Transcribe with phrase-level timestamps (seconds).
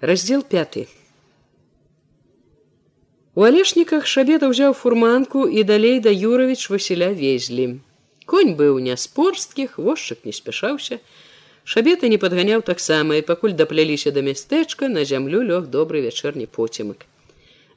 [0.00, 0.88] раздел 5
[3.34, 7.66] у алешніках шабета ўзяў фурманку і далей да юрович васіля везлі
[8.24, 10.98] конь быў не спорсткіх возчык не спяшаўся
[11.74, 17.04] шабета не падганяў таксама і пакуль дапляліся да мястэчка на зямлю лёг добры вячэрні поцемак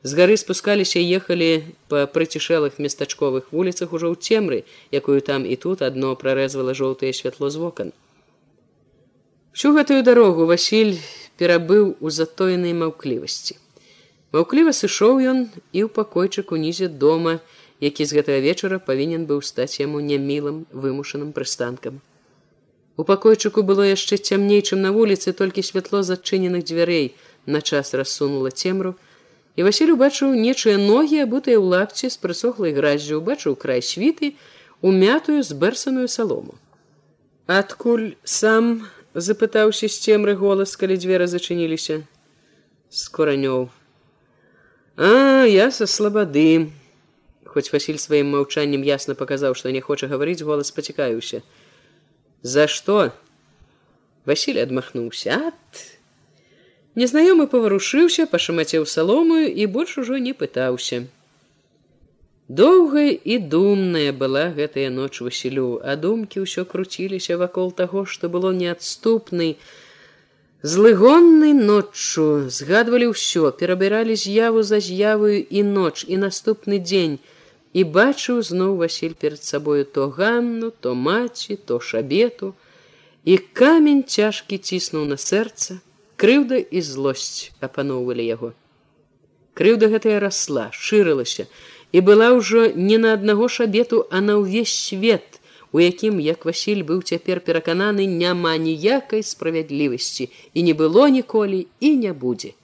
[0.03, 1.51] з гары спускаліся ехалі
[1.91, 4.63] па прыцішэлых местачковых вуліцах ужо ў цемры
[4.95, 7.91] якую там і тут адно прарэзвала жоўтае святло з вокон
[9.53, 10.97] всю гэтую дарогу василь
[11.37, 13.61] перабыў у затоенай маўклівасці.
[14.33, 17.37] Маўкліва сышоў ён і ў пакойчык унізе дома,
[17.77, 22.01] які з гэтага вечара павінен быў стаць яму нямілым вымушаным прыстанкам.
[22.97, 27.13] У пакойчыку было яшчэ цямней, чым на вуліцы толькі святло зачыненых дзвярэй
[27.45, 28.95] на час рассунула цемру.
[29.53, 34.33] І Васіль убачыў нечыя ногі, абутыя ў лапці з прысохлай граззю, убачыў край світы,
[34.81, 36.57] умятую зберсаную салому.
[37.45, 42.03] Адкуль сам запытаўся з цемры голас калі дзверы зачыніліся.
[42.89, 43.69] Скоранёў
[44.95, 46.69] а я са слабады.
[47.45, 51.41] Хоць василь сваім маўчаннем ясна паказаў што не хоча гаварыць голас пацікаюся
[52.41, 53.13] за што?
[54.25, 55.49] Василь адмахнуўся.
[55.49, 55.81] Ад
[56.95, 61.05] незнаёмы паварушыўся пашамацеў саломую і больш ужо не пытаўся
[62.59, 68.51] Доўгая і думная была гэтая ноч Васілю, а думкі ўсё круціліся вакол таго, што было
[68.53, 69.55] неадступнай.
[70.61, 72.25] Злыгоннай ноччу
[72.57, 77.17] згадвалі ўсё, перабіралі з'яву за з'яваю і ноч і наступны дзень
[77.73, 82.53] і бачыў зноў Васіль перад сабою то ганну, то маці, то шабету.
[83.25, 85.79] І камень цяжкі ціснуў на сэрца,
[86.21, 88.53] крыўда і злосць апаноўвалі яго.
[89.57, 91.47] Крыўда гэтая расла, шырылася,
[91.93, 95.39] і была ўжо не на аднаго шабету, а на ўвесь свет,
[95.71, 101.89] у якім як Васіль быў цяпер перакананы няма ніякай справядлівасці і не было ніколі і
[101.97, 102.57] не будзе.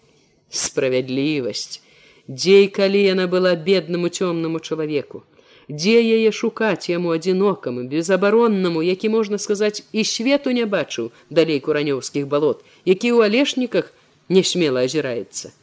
[0.50, 1.82] Справядлівасць,
[2.28, 5.22] дзе і калі яна была беднаму цёмнаму чалавеку,
[5.70, 12.26] дзе яе шукаць яму адзінокаму, безабароннаму, які можна сказаць і свету не бачыў далей куранёўскіх
[12.26, 13.94] балот, які ў алешніках
[14.30, 15.54] несмела азіраецца.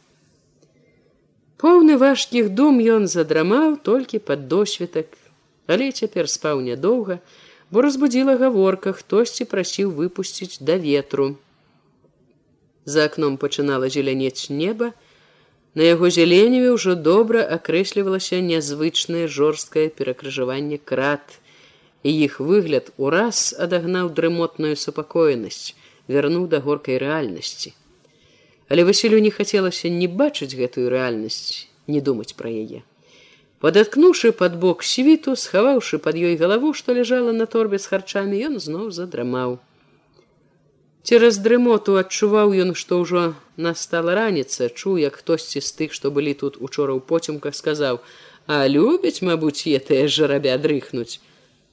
[1.61, 5.07] Поўны важкіх дум ён задрамаў толькі пад досвітак,
[5.65, 7.17] але цяпер спаў нядоўга,
[7.71, 11.33] бо разбудзіла гаворка, хтосьці прасіў выпусціць да ветру.
[12.85, 14.93] За акном пачынала зелянець неба,
[15.77, 21.37] На яго зяленеве ўжо добра акрэслівалася нязвычнае жорсткае перакрыжаванне крат,
[22.01, 25.75] і іх выгляд ураз адагнаў дрымотную супакоенасць,
[26.09, 27.77] вярнуў да горкай рэальнасці
[28.69, 32.83] але Васілю не хацелася не бачыць гэтую рэальнасць, не думаць пра яе.
[33.63, 38.59] Падаткнуўшы пад бок світу, схаваўшы пад ёй галаву, што ляжала на торбе з харчамі, ён
[38.61, 39.57] зноў задрамаў.
[41.07, 46.35] Цераз дрымоту адчуваў ён, што ўжо настала раніца, чуў, як хтосьці з тых, што былі
[46.35, 48.03] тут учора ў поцемках сказаў:
[48.51, 51.23] «А любяць, мабуць, етыя жарабя дрыхнуць,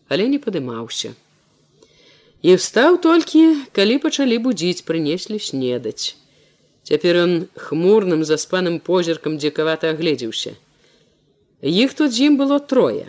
[0.09, 1.13] але не падымаўся.
[2.47, 6.17] І встаў толькі, калі пачалі будзіць, прынеслі снедаць.
[6.85, 10.53] Цяпер ён хмурным заспаным позіркам дзекавата агледзеўся.
[11.65, 13.09] Іх тут з ім было трое.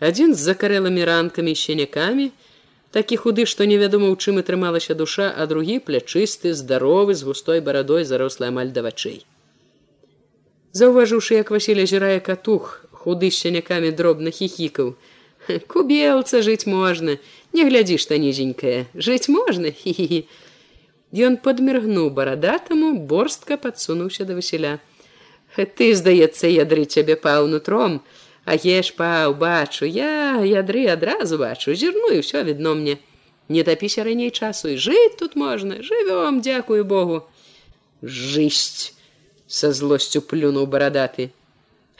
[0.00, 2.30] Адзін з закарэлымі ранкамі і сенякамі,
[2.96, 8.08] такі худы, што невядома, у чым атрымалася душа, а другі плячысты, здаровы з густой барадой
[8.08, 9.20] зарослай амаль да вачэй.
[10.72, 14.96] Заўважыўшы, як Васіля азірае катух, худы з сенякамі дробна хіхікаў.
[15.68, 17.20] Кубелца жыць можна,
[17.52, 20.24] не глядзі, што нізенькая, жыць можна хі-хі.
[21.14, 24.80] Ён падміргнуў барадатаму, борстка падсунуўся да Васіля.
[25.54, 28.02] Ты, здаецца, ядры цябе паў нутром,
[28.44, 32.98] А еш паў бачу, я ядры адразу бачу, зірну і ўсё відно мне.
[33.48, 37.24] Не тапіся раней часу і жыць тут можна, жывём, дзякую Богу.
[38.02, 38.92] Жысць
[39.48, 41.32] са злосцю плюнуў барадаты.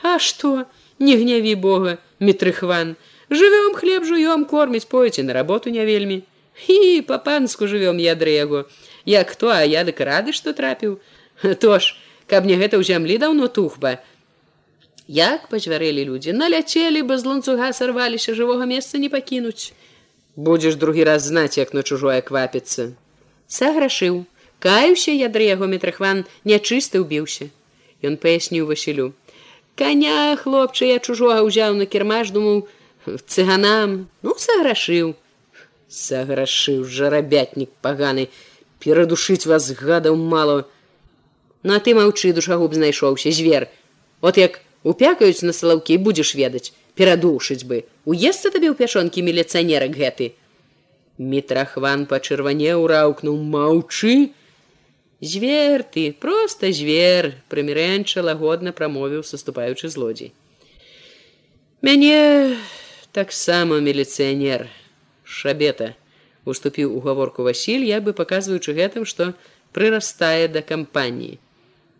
[0.03, 2.93] А што, не гняві Бога, мітрыхван,
[3.33, 6.21] жывём хлеб жуём корміць поеце на работу не вельмі.
[6.69, 8.69] І па-панску жывём ядры яго
[9.05, 10.99] як хто а я дык рады што трапіў?
[11.61, 11.95] То ж
[12.27, 14.01] каб мне гэта ў зямлі даўно тухба
[15.07, 19.73] як пачвярэлі людзі наляцелі бы з ланцуга сарваліся жывога месца не пакінуць
[20.35, 22.93] будзеш другі раз знаць як на чужое квапіцца
[23.47, 24.25] саграшыў.
[24.59, 27.51] Каюся ядры яго метрахван нячысты ўбіўся
[28.05, 29.13] ён паясніў васілю.
[29.77, 32.65] Коня хлопча я чужога ўзяў на кірмаш думаў
[33.05, 34.07] цыганам.
[34.23, 35.15] Ну саграшыў
[35.89, 38.27] саграшыў жарабятнік паганы
[38.85, 40.69] перадушыць вас гадаў мало
[41.65, 43.67] на ты маўчы душагуб знайшоўся звер.
[44.21, 46.71] От як упякаюць на салаўкі будзеш ведаць.
[46.93, 47.83] Перадушыць бы.
[48.05, 50.37] Уесца табе ў пяшонкі міліцыянерак гэты.
[51.17, 54.31] Мітрахван пачырванеў раўкнуў маўчы!
[55.21, 60.35] Звер ты просто звер прымірэнча лагодна прамовіў саступаючы злодзей.
[61.81, 62.59] Мяне
[63.15, 64.67] таксама міліцыянер
[65.23, 65.95] шабета
[66.45, 69.33] уступіў у гаворку Васіль я бы паказваючы гэтым што
[69.73, 71.39] прырастае да кампаніі.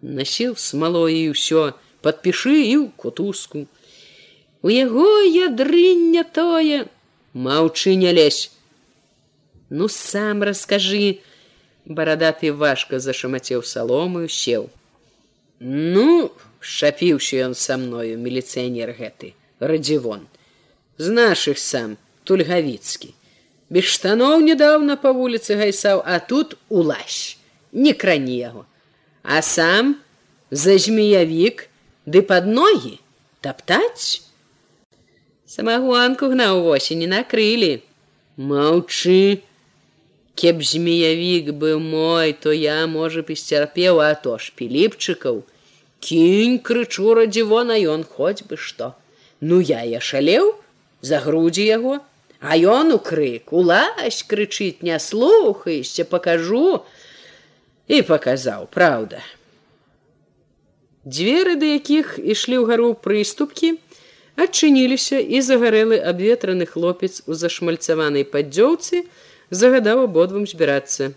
[0.01, 1.73] Насіл смалой і ўсё.
[2.05, 3.65] Подпішы і ў кутузку.
[4.61, 6.85] У яго ядрыння тое.
[7.33, 8.53] Маўчы не лезь.
[9.69, 11.25] Ну сам расскажи
[11.85, 14.69] барадаты важка зашамацеў саломую сеў.
[15.59, 16.29] Ну
[16.61, 20.29] шапіўся ён са мною міліцыянер гэты радзівон.
[21.01, 23.14] З нашых сам тульгавіцкі
[23.69, 27.37] без штаноў нядаўна па вуліцы гайсаў а тут улазь
[27.71, 28.65] не крані яго.
[29.23, 29.95] А сам
[30.51, 31.67] за змеявік
[32.05, 32.99] ды под ногі
[33.41, 34.21] таптаць.
[35.45, 37.81] Самагонку гнаў восені накрылі
[38.37, 39.41] маўчы
[40.35, 45.43] кеп змеявік быў мой то я можа б сцярпеў а то ж піліпчыкаў
[46.03, 48.91] кінь крычу радзіво на ён хоць бы што
[49.39, 50.51] ну я я шалеў
[51.01, 52.01] за грудзі яго
[52.45, 56.85] а ён у крык улазь крычыць не слухаешся пакажу
[57.87, 59.21] і паказаў праўда.
[61.05, 63.73] Дзверы да якіх ішлі ўгару прыступкі
[64.37, 69.05] адчыніліся і загарэлы абветраны хлопец у зашмальцаванай паддзёўцы
[69.49, 71.13] загадаў абодвум збірацца.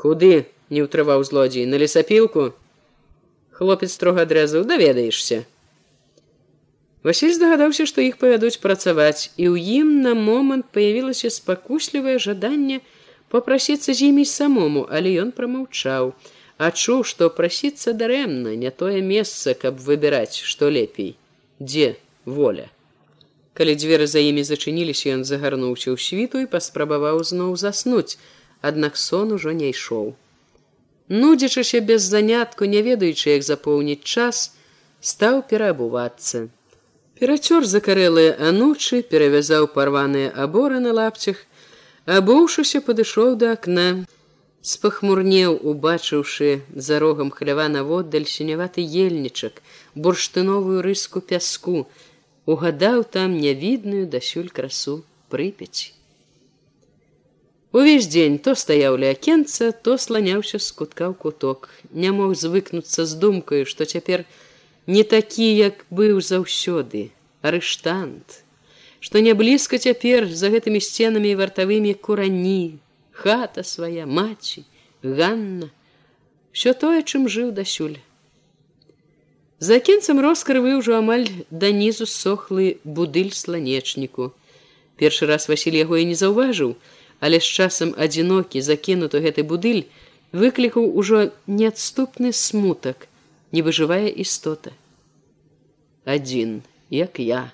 [0.00, 1.68] Куды не ўтрываў злодзей.
[1.68, 2.52] На лесапілку?
[3.52, 5.44] Хлопец строга адрэзаў даведаешся
[7.02, 12.80] Васіль здагадаўся што іх павядуць працаваць і ў ім на момант паявілася спакуслівае жаданне
[13.28, 16.14] попрасіцца з імі самому але ён прамаўчаў
[16.68, 21.14] адчуў што прасіцца дарэмна не тое месца каб выбіраць што лепей
[21.60, 21.94] дзе
[22.24, 22.68] воля.
[23.56, 28.18] Калі дзверы за імі зачыніліся ён загарнуўся ў світу і паспрабаваў зноў заснуць
[28.60, 30.12] аднак сон ужо не ішоў.
[31.08, 34.52] Нудзячыся без занятку не ведаючы як запоўніць час
[35.00, 36.48] стаў пераабувацца
[37.20, 41.38] перацёр закарэлыя анучы перавязаў парваныя аборы на лапцях
[42.16, 43.86] абуўшыся падышоў да акна
[44.72, 46.50] спахмурнеў убачыўшы
[46.88, 49.62] за рогам хлява наводдаль сіняваты ельнічак
[49.94, 51.86] бурштыновую рыску пяску
[52.54, 55.92] угадаў там нявідную дасюль красу прыпяці.
[57.72, 61.68] Увесь дзень то стаяў ля акенца то сланяўся з кутка ў куток.
[61.90, 64.24] Не мог звыкнуцца з думкаю што цяпер
[64.86, 67.10] не такі як быў заўсёды.
[67.42, 68.42] Арыштант.
[69.00, 72.78] Што не блізка цяпер за гэтымі сценамі і вартавымі курані,
[73.12, 74.64] хата свая маці,
[75.02, 75.70] Ганна,
[76.52, 78.00] що тое, чым жыў дасюль.
[79.58, 84.32] За кінцам роскарвы ўжо амаль данізу сохлы будыль сланечніку.
[84.96, 86.74] Першы раз Васіль яго і не заўважыў,
[87.20, 89.88] але з часам адзінокі закінуты гэты будыль
[90.32, 93.08] выклікаў ужо неадступны смутак,
[93.52, 94.72] не выжывае істота.
[96.04, 97.50] Адзін, як я,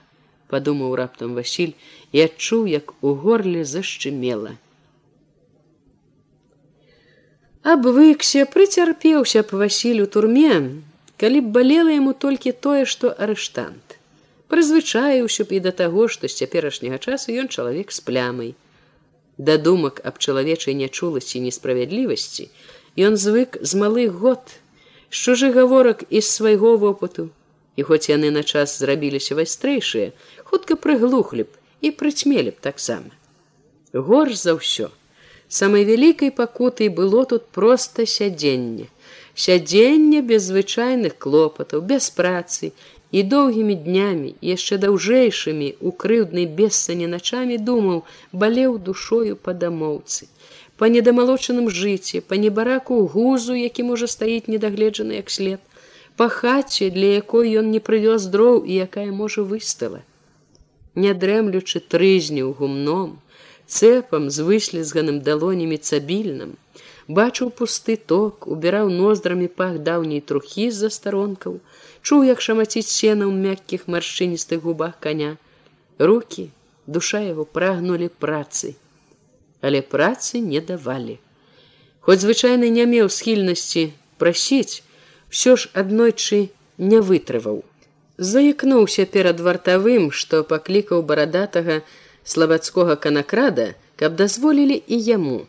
[0.53, 1.73] падумаў раптам Васіль
[2.13, 4.57] і адчуў, як у горле зашчымела.
[7.63, 10.83] Абвыкся прыцярпеўся б Васіль у турме,
[11.17, 13.97] калі б балела яму толькі тое, што арыштант.
[14.53, 18.53] Прызвычаіўся б і да таго, што з цяперашняга часу ён чалавек з плямай.
[19.39, 22.51] Да думак аб чалавечай нячуласці несправядлівасці
[22.99, 24.43] ён звык з малых год,
[25.13, 27.29] з чужы гаворак і з свайго вопыту.
[27.77, 30.13] І хоць яны на час зрабіліся вайстрэйшыя,
[30.49, 31.53] хутка прыглухлі б
[31.85, 33.13] і прыцьмелі б таксама.
[33.93, 34.89] Горш за ўсё.
[35.53, 38.89] Самай вялікай пакутай было тут проста сядзенне.
[39.37, 42.73] Сядзенне без звычайных клопатаў, без працы
[43.13, 50.32] і доўгімі днямі, яшчэ даўжэйшымі у крыўднай бессані начамі думаў, балеў душою па дамоўцы.
[50.83, 55.61] Па недамалочаным жыце, па небараку гузу, які можа стаіць недагледжаны як след,
[56.17, 60.03] па хаце, для якой ён не прывёз дроў і якая можа выстала
[60.95, 63.19] не дрэмлючы трызніў гумном,
[63.67, 66.57] цэпам з выслізганым далонямі цабільным,
[67.09, 71.61] бачыў пусты ток, убіраў ноздрамі пах даўняй трухі з-за старонкаў,
[72.03, 75.37] чуў, як шамаціць сена ў мяккіх маршчыністых губах коня.
[75.99, 76.51] Рукі,
[76.87, 78.77] душа яго прагнулі працы,
[79.63, 81.19] але працы не давалі.
[82.05, 84.83] Хоць звычайна не меў схільнасці прасіць,
[85.31, 87.63] ўсё ж аднойчы не вытрываў
[88.19, 91.81] заікнуўся перад вартавым, што паклікаў барадатага
[92.25, 95.41] славацкога канакрада, каб дазволілі і яму.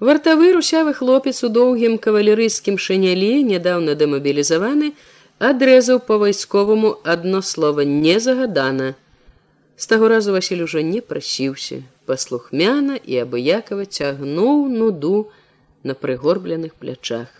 [0.00, 4.92] Вартавы русявы хлопец у доўгім кавалерыйскім шынялі, нядаўна дэмабілізаваны,
[5.38, 8.94] адрэзаў па-вайсковаму адно слова незагадана.
[9.82, 15.26] З таго разу Васіль ужо не прасіўся, паслухмяна і абыякава цягнуў нуду
[15.82, 17.32] на прыгорбленых плячах.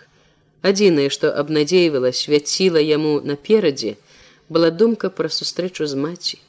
[0.71, 3.95] Адзінае, што абнадзейвала, свяціла яму наперадзе,
[4.49, 6.41] была думка пра сустрэчу з маці.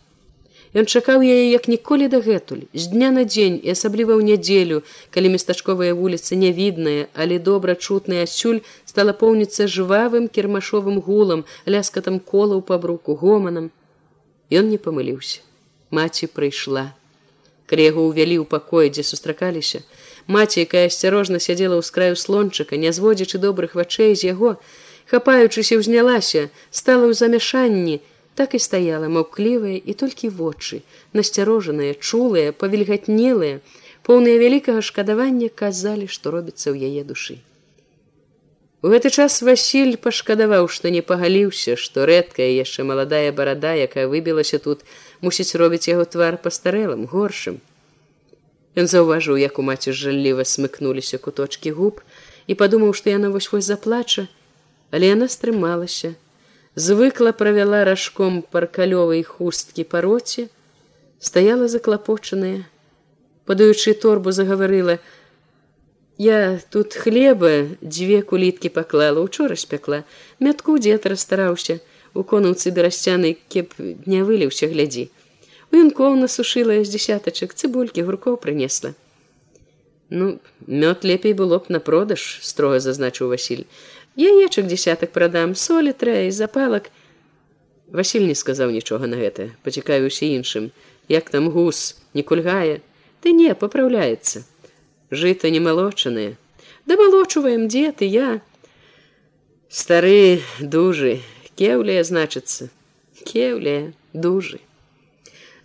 [0.74, 4.82] Ён чакаў яе як ніколі дагэтуль, з дня на дзень і асабліва ў нядзелю,
[5.14, 12.66] калі местачковая вуліца нявідная, але добра чутная адсюль стала поўніцца жвавым кірмашовым гулам, ляскатам колаў
[12.66, 13.70] па бруку гоманам.
[14.50, 15.53] Ён не памыліўся.
[15.94, 16.86] Маці прыйшла.
[17.70, 19.84] Калі яго ўвялі ў пакоі, дзе сустракаліся,
[20.26, 24.58] маці, якая асцярожна сядзела ў скраю слончыка, не зводзячы добрых вачэй з яго,
[25.14, 28.02] хапаючыся ўзнялася, стала ў замяшанні,
[28.36, 30.82] так і стаяла маўклівая і толькі вочы
[31.14, 33.62] насцярожаныя чулыя павільгатнелыя.
[34.04, 37.40] Поўныя вялікага шкадавання казалі што робіцца ў яе душы.
[38.84, 44.60] У гэты час васіль пашкадаваў што не пагаліўся што рэдкая яшчэ маладая барада якая выбілася
[44.60, 44.84] тут
[45.24, 47.64] мусіць робіць яго твар пастарэлым горшым.
[48.76, 52.06] Ён заўважыў як у маці жалліва смыкнуліся куточки губ
[52.48, 54.28] і падумаў што яна вось вось заплача
[54.94, 56.14] але яна стрымалася.
[56.78, 60.46] Звыкла правяла ражком паркалёвай хусткі па роце,
[61.18, 62.70] стаяла заклапочаная,
[63.50, 65.00] падаючы торбу загаварыла:
[66.18, 70.04] Я тут хлеба дзве куліткі паклала, учора спякла,
[70.40, 71.82] мятку дзед расстараўся,
[72.14, 75.10] у конуцы берасцяны кеп не выліўся глядзі.
[75.74, 78.94] У юнкоў насушыла з десятачак цыбулькі гуркоў прынесла.
[80.10, 83.66] Ну, мёд лепей было б на продаж, строга зазначыў Васіль.
[84.16, 86.92] Яечак десятак прадам солі трэ запалак.
[87.90, 90.70] Васіль не сказаў нічога на гэта, пацікаюся іншым,
[91.10, 92.86] як там гус не кульгае,
[93.26, 94.46] ты не папраўляецца.
[95.10, 96.38] Жыта не малочаныя.
[96.86, 98.42] Да малочуваем дзед і я.
[99.70, 101.26] Стары дужы,
[101.60, 102.70] кеўлія значыцца,
[103.26, 104.60] кеўлія дужы.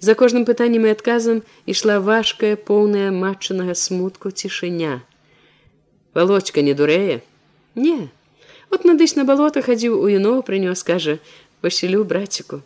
[0.01, 5.03] За кожным пытаннем і адказам ішла важкая поўная матчанага смутку цішыня.
[6.15, 7.23] Валочка не дурэе?
[7.75, 8.11] Не,
[8.71, 11.19] от надысь на балота хадзіў у юно прынёс кажа
[11.63, 12.61] васілю браціку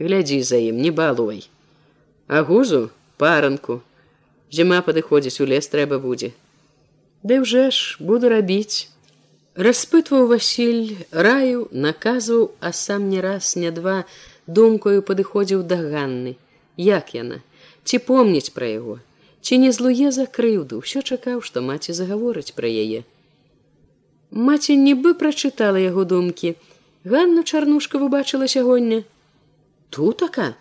[0.00, 1.44] глядзі за ім не балуй
[2.26, 2.88] а гузу
[3.20, 3.80] паранку
[4.50, 6.32] зіма падыходзіць у лес трэба будзе
[7.22, 8.88] ды ўжо ж буду рабіць
[9.56, 14.04] распытваў васіль раю наказваў а сам не раз не два
[14.46, 16.36] думкою падыходзіў да ганны
[16.76, 17.40] як яна
[17.84, 19.00] ці помніць пра яго
[19.40, 23.04] ці не злуе за крыўду ўсё чакаў што маці загаворыць пра яе
[24.34, 26.56] Маці нібы прачытала яго думкі.
[27.04, 29.04] Ганну чарнушка убачыла сягоння.
[29.90, 30.56] Тутака.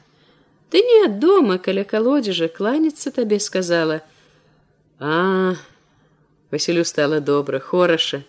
[0.70, 4.02] Ты не дома каля калодзежа кланяцца табе сказала.
[5.00, 5.56] А
[6.52, 8.24] Васілю стала добра, хораша.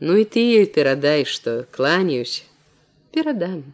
[0.00, 2.44] Ну і ты ёй перадай, што кланяюся,
[3.16, 3.72] перадам.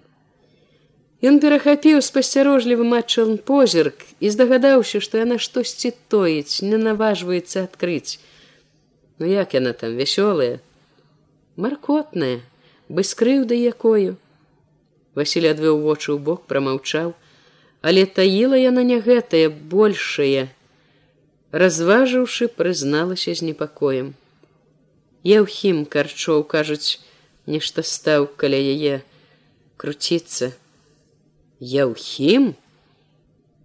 [1.22, 8.22] Ён перахапіў спасцярожлівы матчал позірк і здагадаўся, што яна штосьці тоіць, не наважваецца адкрыць.
[9.18, 10.62] Ну як яна там вясёлая,
[11.56, 12.42] маркотная
[12.88, 14.14] бы скрыўда якою.
[15.18, 17.14] Васіль адвёў вочы ў бок прамаўчаў.
[17.82, 20.54] Але таіла яна не гэтая большая.
[21.50, 24.14] Разважыўшы прызналася з непакоем
[25.24, 26.98] Яўхім карчоў кажуць
[27.46, 29.02] нешта стаў каля яе
[29.76, 30.50] круціцца
[31.60, 32.54] Яўхім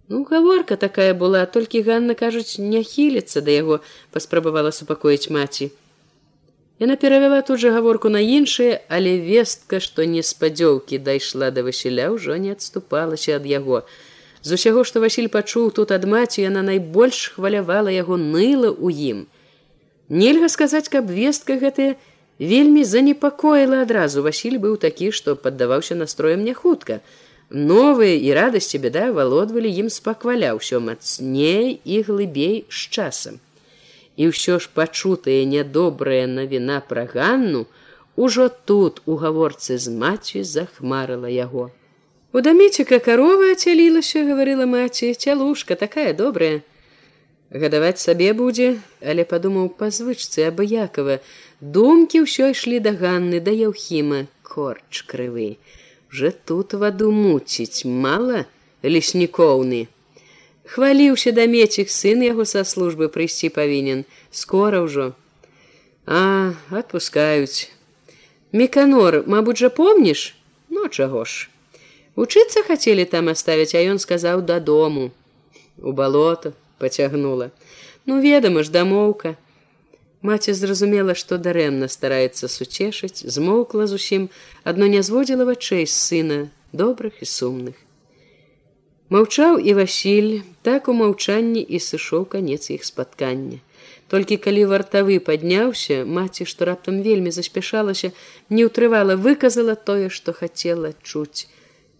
[0.08, 3.82] ну гаворка такая была толькі Ганна кажуць не хіліцца да яго
[4.14, 5.70] паспрабавала супакоіць маці
[6.78, 12.38] Яна перавяла тут жа гаворку на іншае, але вестка, што неспадзёўкі дайшла да Васіля ўжо
[12.38, 13.82] не адступалася ад яго.
[14.46, 19.26] З усяго, што Васіль пачуў тут ад маці, яна найбольш хвалявала яго ныла ў ім.
[20.08, 21.96] Нельга сказаць, каб вестка гэтая
[22.38, 24.22] вельмі занепакоіла адразу.
[24.22, 27.00] Васіль быў такі, што паддаваўся настроем не хутка.
[27.50, 33.40] Новыя і радасці беда валодвалі ім спакваля ўсё мацней і глыбей з часам
[34.18, 37.64] і ўсё ж пачутая нядобрая навіна пра ганну
[38.16, 41.70] ужо тут у гаворцы з маці захмарыла яго
[42.34, 46.60] у даміцека карова цялілася гаварыла маці цялушка такая добрая
[47.50, 51.20] гадаваць сабе будзе але падумаў па звычцы абыякова
[51.60, 55.56] думкі ўсё ішлі да ганны да яўхіма корч крывы.
[56.12, 58.44] Уже тут ваду муціць мала
[58.82, 59.86] леснікоўны
[60.68, 64.04] хваліўся да мецік сын яго са службы прыйсці павінен.
[64.30, 65.12] Скора ўжо.
[66.06, 67.72] А отпускаюць
[68.52, 70.34] меканор мабуть жа помніш?
[70.68, 71.48] Ну чаго ж.
[72.16, 75.10] Учыцца хацелі там аставіць а ён сказаў дадому.
[75.80, 77.50] У балото поцягнула
[78.06, 79.34] ну ведама ж дамоўка
[80.22, 84.30] маці зразумела што дарэмна стараецца суцешыць змоўкла зусім
[84.64, 86.40] адно не зводзіла вачэй з сына
[86.72, 87.84] добрых і сумных
[89.08, 93.56] Маўчаў і Васіль, так у маўчанні і сышоў канец іх спаткання.
[94.12, 98.12] Толькі калі вартавы падняўся, маці, што раптам вельмі заспяшалася,
[98.52, 101.48] не ўтрывала, выказала тое, што хацела чуць.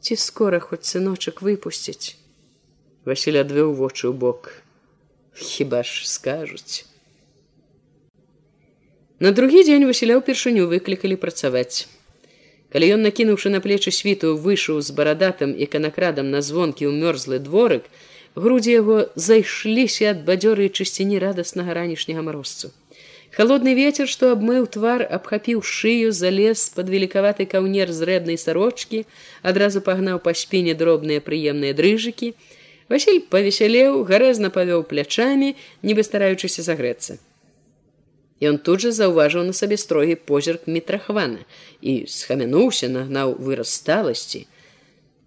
[0.04, 2.20] Ці скора хоць сыночак выпусціць.
[3.08, 4.67] Васіль адвёў вочы ў бок.
[5.40, 6.84] Хіба ж скажуць.
[9.20, 11.86] На другі дзень Васіля ўпершыню выклікалі працаваць.
[12.74, 17.38] Калі ён накінуўшы на плечы світу выйшаў з барадатам і канакрадам на звонкі ў мёрзлы
[17.38, 17.86] дворык,
[18.34, 22.74] грудзі яго зайшліся ад бадзёры і чысціні радаснага ранішняга марозцу.
[23.30, 29.04] Халодны ветер, што абмыў твар, абхапіў шыю, залез пад велікаваты каўнер з рэднай сарочкі,
[29.42, 32.34] адразу пагнаў па спіне дробныя прыемныя дрыжыкі.
[32.88, 35.54] Васіль павесялеў, гарэзна павёў плячамі,
[35.84, 37.18] нібы стараючыся загрэцца.
[38.40, 41.42] Ён тут жа заўважыў на сабе строгі позірк мітрахвана
[41.82, 44.46] і схамянуўся, нагнаў выраз сталасці.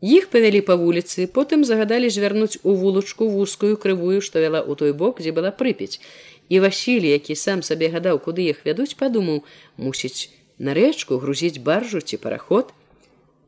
[0.01, 4.97] Іх павялі па вуліцы, потым загадалі звярнуць у вулачку вузкую крывую, што вяла ў той
[4.97, 6.01] бок, дзе была прыпяць.
[6.49, 9.43] І Васілі, які сам сабе гадаў, куды іх вядуць, падумаў,
[9.77, 12.73] мусіць на рэчку грузіць баржу ці параход.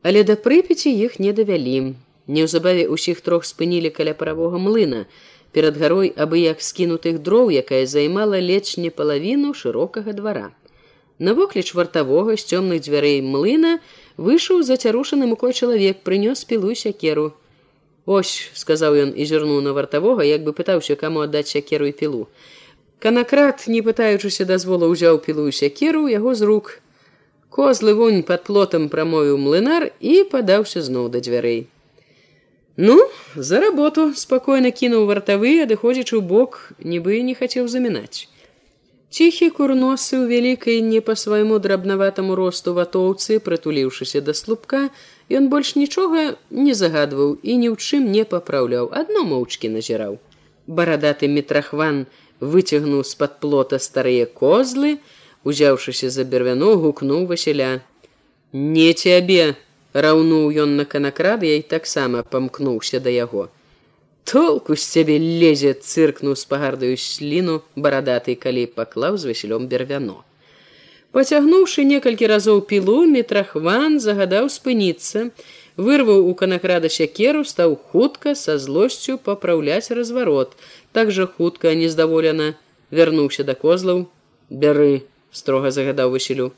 [0.03, 1.95] Але да прыпяці іх не давялі.
[2.27, 5.05] Неўзабаве ўсіх трох спынілі каля паравога млына.
[5.51, 10.51] Перад гарой абы як скінутых дроў, якая займала ледзь не палавіну шырокага двара.
[11.19, 13.79] Навокліч вартавога з цёмных дзвярэй млына,
[14.17, 17.33] выйшаў зацярушаны мукой чалавек прынёс пілу сякеру
[18.05, 22.27] ось сказаў ён і зірнуў на вартавога як бы пытаўся каму аддаць сякеру і пілу
[22.99, 26.79] канакрат не пытаючыся дазвола ўзяў пілу сякеру яго з рук
[27.49, 31.65] козлы вунь под плотам прамовіў млынар і падаўся зноў да дзвярэй
[32.77, 32.99] ну
[33.35, 38.29] за работу спакойна кінуў вартавы адыходзячы ў бок нібы не хацеў замінаць
[39.13, 44.89] Ціхі курносы ў вялікай не па свайму драбнаватаму росту ватоўцы, прытуліўшыся да слупка,
[45.29, 50.17] ён больш нічога не загадваў і ні ў чым не папраўляў, адно моўчкі назіраў.
[50.65, 52.07] Барадаты метрахван
[52.41, 54.97] выцягнуў з-пад плота старыя козлы,
[55.45, 57.85] узяўшыся за бервяно гукнуў Васіля:
[58.73, 59.53] «Не цябе,
[59.93, 63.49] раўнуў ён на канакрад, я і таксама памкнуўся да яго.
[64.23, 70.23] Толку з цябе лезе цыркнуў з пагардаю сліну барадаты калі паклаў з васілём бервяно.
[71.13, 75.29] Поцягнуўшы некалькі разоў пілу метрахван загадаў спыніцца
[75.77, 80.57] вырваў у канакрада сякеру стаў хутка са злосцю папраўляць разварот.
[80.91, 82.55] Так жа хутка нездаволена
[82.89, 84.07] вярнуўся да козлаў.
[84.49, 86.53] Бяры строга загадаў васілю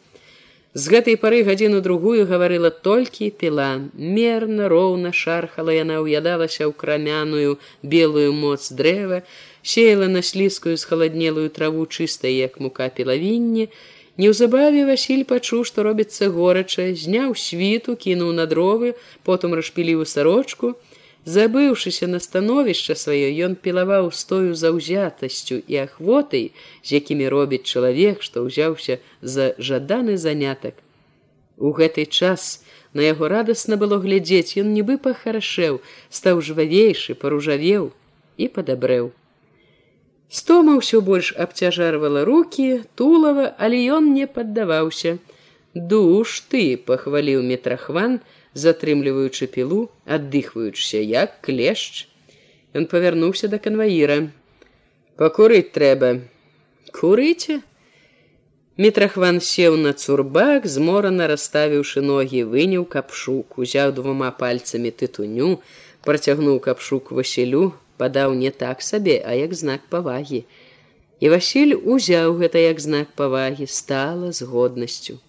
[0.76, 3.68] З гэтай пары гадзіну другую гаварыла толькі піла.
[3.96, 9.22] Мерна, роўна шархала яна ўядалася ў крамяную белую моц дрэва,
[9.64, 13.70] сеяла на слізкую схаладнелую траву чыстай, як мука пілавінне.
[14.20, 20.76] Неўзабаве Васіль пачуў, што робіцца горача, зняў світу, кінуў на дровы, потым расшпіліў сарочку,
[21.26, 26.52] Забыўшыся на становішча сваё, ён пілаваў з тою заўзятасцю і ахвотай,
[26.86, 30.78] з якімі робіць чалавек, што ўзяўся за жаданы занятак.
[31.58, 32.62] У гэты час
[32.94, 35.82] на яго радасна было глядзець, ён нібы пахарашэў,
[36.14, 37.90] стаў жвавейшы, паружавеў
[38.38, 39.10] і падабрэў.
[40.30, 45.18] Стома ўсё больш абцяжарвала руки, тулава, але ён не паддаваўся.
[45.74, 48.22] Душ ты пахваліў метрахван,
[48.56, 52.08] затрымліваючы пілу, аддыхваючыся як клешч.
[52.74, 54.32] Ён павярнуўся да канваіра.
[55.20, 56.26] Пакурыць трэба.
[56.96, 57.62] Курыце.
[58.76, 65.62] Метрахван сеў на цурбак, зморана расставіўшы ногі, выняў капшук, узяў двума пальцамі тытуню,
[66.04, 70.44] працягнуў капшук Васілю, падаў не так сабе, а як знак павагі.
[71.24, 75.20] І Васіль узяў гэта як знак павагі, стала з годнасцю.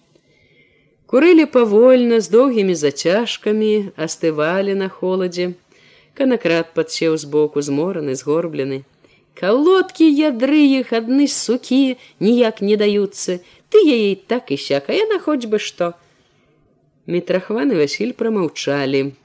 [1.07, 5.53] Курылі павольна з доўгімі зацяжкамі, астывалі на холадзе.
[6.19, 8.83] Канакрат падсеў збоку змораны, згорблены.
[9.39, 13.39] Калодкі ядры іх адны сукі ніяк не даюцца.
[13.71, 15.93] Ты яе так і сяк, а яна хоць бы што.
[17.07, 19.15] Мітрахваны Васіль прамаўчалі.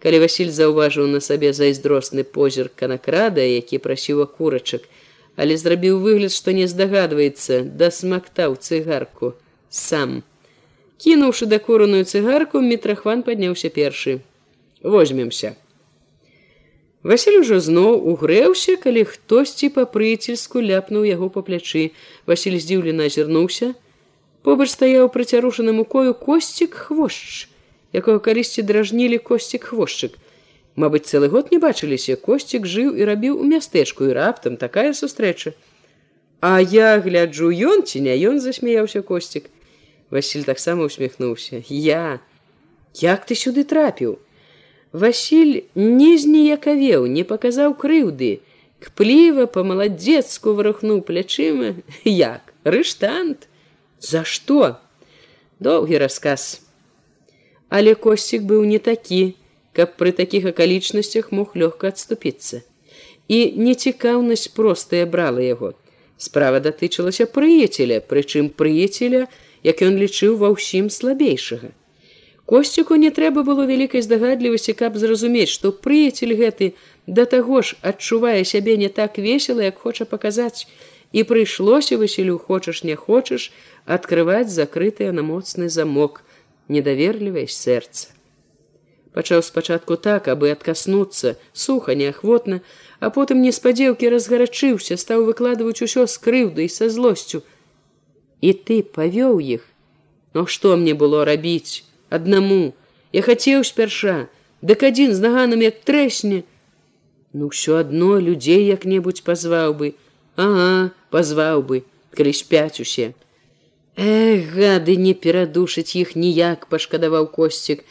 [0.00, 4.88] Калі Васіль заўважыў на сабе зайздросны позірк канакрада, які прасіў акурачак,
[5.36, 9.34] але зрабіў выгляд, што не здагадваецца, дасмактаў цыгарку
[9.68, 10.22] сам.
[10.98, 14.18] Кінуўшы дакураную цыгарку, мітрахван падняўся першы.
[14.82, 15.54] Возьмемся.
[17.06, 21.94] Васіль ужо зноў угрэўся, калі хтосьці па прыцельску ляпнуў яго па плячы.
[22.26, 23.74] Васіль здзіўлена азірнуўся.
[24.42, 27.46] Побач стаяў прыцярушаны мукою косцік хвошч,
[27.94, 30.18] якога калісьці дражнілі косцік хвошчык.
[30.74, 35.54] Мабыць, цэлы год не бачыліся, косцік жыў і рабіў у мястэчку і раптам такая сустрэча.
[36.42, 39.50] А я гляджу ён ці не ён засмяяўся косцік.
[40.10, 41.62] Васіль таксама усміхнуўся.
[41.68, 42.20] Я,
[42.94, 44.18] як ты сюды трапіў?
[44.92, 48.40] Васіль не зніякавеў, не паказаў крыўды,
[48.80, 51.74] кпліва па-маладзецку варухнуў плячыма.
[52.04, 53.48] Як рыштант?
[54.00, 54.80] За што?
[55.60, 56.62] Доўгі расказ.
[57.68, 59.36] Але косцік быў не такі
[59.78, 62.64] каб пры такіх акалічнасцях мог лёгка адступіцца.
[63.30, 65.74] І нецікаўнасць простая брала яго.
[66.18, 69.28] Справа датычылася прыяцеля прычым прыяцеля
[69.62, 71.70] як ён лічыў ва ўсім слабейшага.
[72.48, 76.72] Косціку не трэба было вялікай здагадлівасці каб зразумець што прыяцель гэты
[77.06, 80.64] да таго ж адчувае сябе не так весела як хоча паказаць.
[81.12, 83.50] І прыйшлося васілю хочаш не хочаш
[83.84, 86.22] открываць закрытыя на моцны замок
[86.68, 88.16] недаверлівае сэрца.
[89.12, 92.60] Пачаў спачатку так абы адкаснуцца суха неахвотна
[93.00, 97.44] а потым неспадзеўкі разгарачыўся стаў выкладваць усё з крыўдай са злосцю
[98.40, 99.68] і ты павёў іх
[100.34, 102.60] но што мне было рабіць аднаму
[103.12, 104.16] я хацеў спярша
[104.62, 106.42] дык адзін з наганам як трэсне.
[107.32, 109.94] Ну ўсё адно людзей як-небудзь пазваў бы.
[110.36, 111.84] Ага пазваў бы
[112.16, 113.14] калі спяць усе.
[113.96, 117.84] Эх гады не перадушыць іх ніяк пашкадаваў косцік.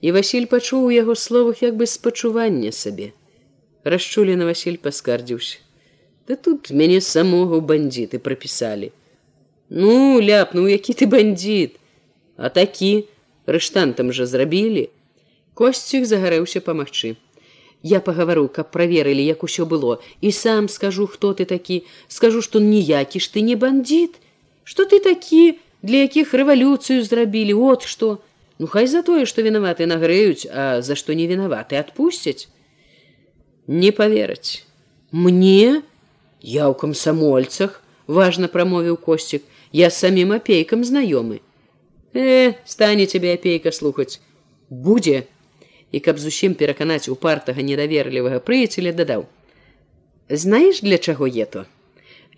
[0.00, 3.10] І василь пачуў у яго словах як бы спачування сабе.
[3.84, 5.58] Расчулена василь паскардзіўся.
[6.28, 8.92] Да тут мяне самога бандіты прапісалі
[9.70, 11.76] ну ляпнуў які ты бандит!
[12.36, 13.08] А такі
[13.46, 14.88] рэштантам жа зрабілі.
[15.58, 17.16] Косцік загарэўся памагчы.
[17.82, 21.82] Я пагавару каб праверылі як усё было і сам скажу хто ты такі.
[22.08, 24.20] Скажу што ніякі ж ты не бандит.
[24.64, 28.18] Что ты такі для якіх рэвалюцыю зрабілі от што.
[28.58, 32.48] Ну хай за тое што вінаваты нагрэюць а за што не вінаваты адпусцяць
[33.66, 34.64] не повераць
[35.12, 35.82] мне?
[36.42, 41.40] Я ў камсамольцах важна прамовіў косцік я самім апейкам знаёмы
[42.14, 44.20] э стане цябе апейка слухаць
[44.70, 45.24] будзе
[45.92, 49.26] і каб зусім пераканаць упартага недаверлівага прыяцеля дадаў.
[50.28, 51.64] Знаеш для чаго ето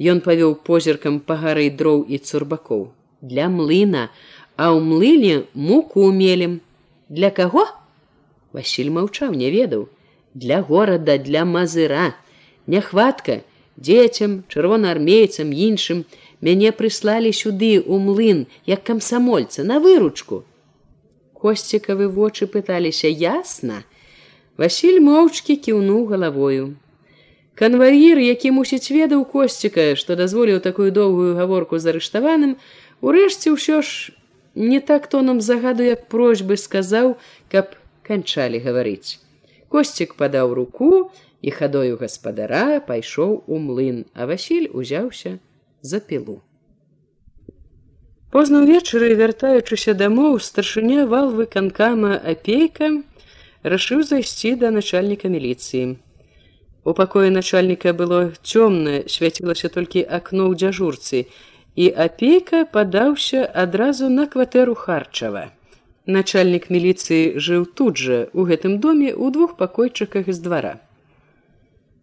[0.01, 2.88] ён павёў позіркам па гары дроў і цурбакоў.
[3.21, 4.09] Для млына.
[4.57, 6.61] А ў млыне муку мелем
[7.09, 7.66] для каго?
[8.53, 9.88] Василь маўчаў не ведаў.
[10.35, 12.14] Для горада для мазыра.
[12.66, 13.43] Няхватка.
[13.77, 16.05] Дзецям чырвонаармейцам іншым
[16.40, 20.44] мяне прыслалі сюды у млын як камсамольца на выручку.
[21.35, 23.85] Косцікавы вочы пыталіся ясна?
[24.61, 26.76] Василь моўчкі кіўнуў галавою.
[27.57, 32.57] Канваір які мусіць ведаў косціка што дазволіў такую доўгую гаворку з арыштаваным
[33.00, 34.12] урэшце ўсё ж
[34.55, 37.16] не так тонам загаду як просьбы сказаў
[37.53, 39.20] каб канчалі гаварыць.
[39.68, 45.37] Косцік падаў руку і хадою гаспадара пайшоў у млын а василь узяўся
[45.83, 46.40] за пілу.
[48.31, 52.90] Позна ўвечары, вяртаючыся дамоў, старшыня валвы канкама апейка
[53.66, 55.99] рашыў зайсці да начальніка міліцыі.
[56.85, 61.27] У пакоі начальніка было цёмнае, свяцілася толькі акно ў дзяжурцы,
[61.77, 65.51] і апейка падаўся адразу на кватэру харчава.
[66.07, 70.75] Начальнік міліцыі жыў тут жа у гэтым доме ў двух пакойчыках з двара.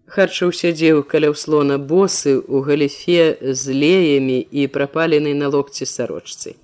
[0.08, 6.56] Харчаў сядзеў каля ўслона босы ў галіфе з леямі і прапаленай на локці сарочцы.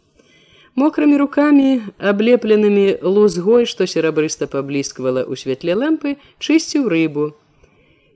[0.79, 7.35] Мокрымі рукамі, аблепленымі лузгой, што серабрыста паблісквала ў святле лямпы, чысціў рыбу.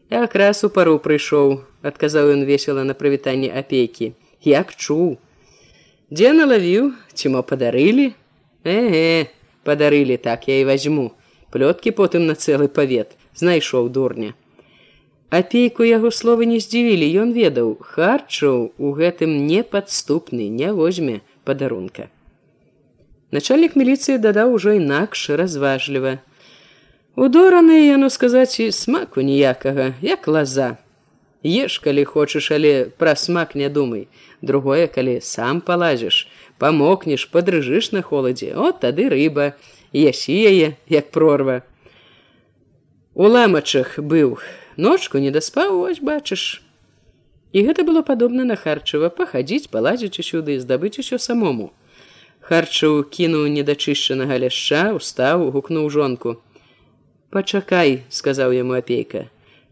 [0.10, 4.16] Якраз у пару прыйшоў, адказаў ён весела на прывітанне апейкі.
[4.48, 5.20] Як чуў.
[6.08, 8.16] Дзе налавіў, ці мо падарылі?
[8.64, 9.28] Э,
[9.68, 11.12] падарылі так я і возьму.
[11.52, 14.34] Плёткі потым на цэлы павет, знайшоў дурня.
[15.30, 22.08] Апейку яго словы не здзівілі, ён ведаў, харчаў у гэтым непадступны, не возьме падарунка.
[23.36, 26.24] Начальнік міліцыі дадаў ужо інакш разважліва.
[27.20, 30.78] Удораны яно сказаць і смаку ніякага, як лаза.
[31.44, 34.08] Еш, калі хочаш, але пра смак не думай.
[34.42, 39.60] Другое, калі сам палазіш, памокнеш, падрыжыш на холадзе, от тады рыба,
[39.92, 41.68] ясі яе, як прорва.
[43.12, 44.40] У ламачах быў
[44.78, 46.62] ночку не даспаў вось бачыш.
[47.52, 51.72] І гэта было падобна на харчыва пахадзіць палазіць усюды здабыць усё самому.
[52.48, 56.40] Харчыў кінуў недачышчанага ляшча устаў гукнуў жонку.
[57.30, 59.28] Пачакай сказаў яму апейка.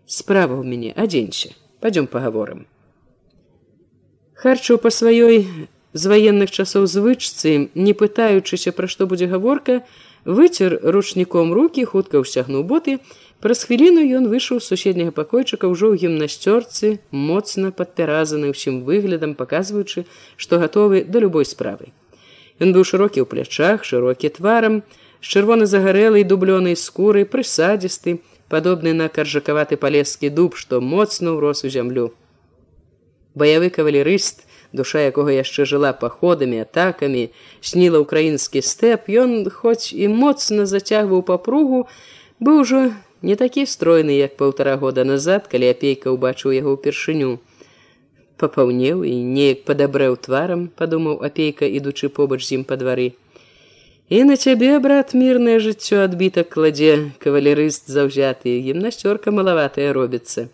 [0.05, 2.65] Справа ў мяне адзенься пойдём паговорым
[4.45, 5.37] харчыў па сваёй
[5.93, 9.77] з ваенных часоў звычцы не пытаючыся пра што будзе гаворка
[10.39, 12.97] выцер ручніком руки хутка ўсягнуў боты
[13.45, 20.09] Праз хвіліну ён выйшаў з суседняга пакойчыка ўжо ў гімнасцёрцы, моцна падпяразаны ўсім выглядам, паказваючы,
[20.33, 21.93] што гатовы да любой справы.
[22.57, 24.81] Ён быў шырокі ў плячах, шырокі тварам,
[25.21, 28.17] з чырвона загарэлай дублёнай скурай, прысадзісты,
[28.49, 32.17] падобны на каржакаваты палескі дуб, што моцна ўрос у зямлю.
[33.37, 34.41] Баявы кавалерыст,
[34.73, 37.29] душа якога яшчэ жыла паходамі, атакамі,
[37.61, 41.85] сніла ўкраінскі стэп, ён хоць і моцна зацягваў папругу,
[42.41, 42.89] быў ужо
[43.21, 47.39] не такі стройны, як паўтара года назад, калі апейка ўбачыў яго ўпершыню.
[48.41, 53.13] Папаўнеў і неяк падабрэў тварам, падумаў апейка, ідучы побач з ім па двары.
[54.09, 60.51] І на цябе, брат, мірнае жыццё адбітак кладзе, кавалерыст заўзяты, гімнасцёрка малаватая робіцца.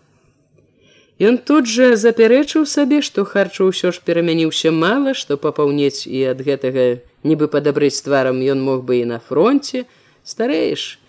[1.20, 6.40] Ён тут жа запярэчыў сабе, што харчу ўсё ж перамяніўся мала, што папаўнець і ад
[6.40, 9.84] гэтага нібы падабрыць тварам ён мог бы і на фронте,
[10.24, 11.01] старэеш,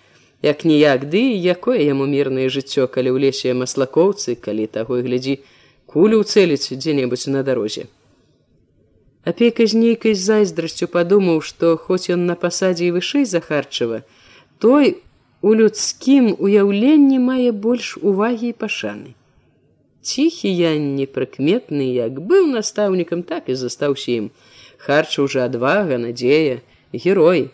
[0.43, 5.39] як ніяк ды якое яму мірнае жыццё, калі ў лесе маслакоўцы, калі таго і глядзі
[5.88, 7.88] кулю ўцэліць дзе-небудзь на дарозе.
[9.23, 14.03] Апейка з нейкай зайздрасцю падумаў, што хоць ён на пасадзе і вышэй захарчыва,
[14.60, 14.99] той
[15.39, 19.15] у людскім уяўленні мае больш увагі і пашаны.
[20.03, 24.32] Ціхі я непрыкметны як быў настаўнікам так і застаўся ім.
[24.75, 26.60] Харча уже адвага надзея
[26.91, 27.47] герой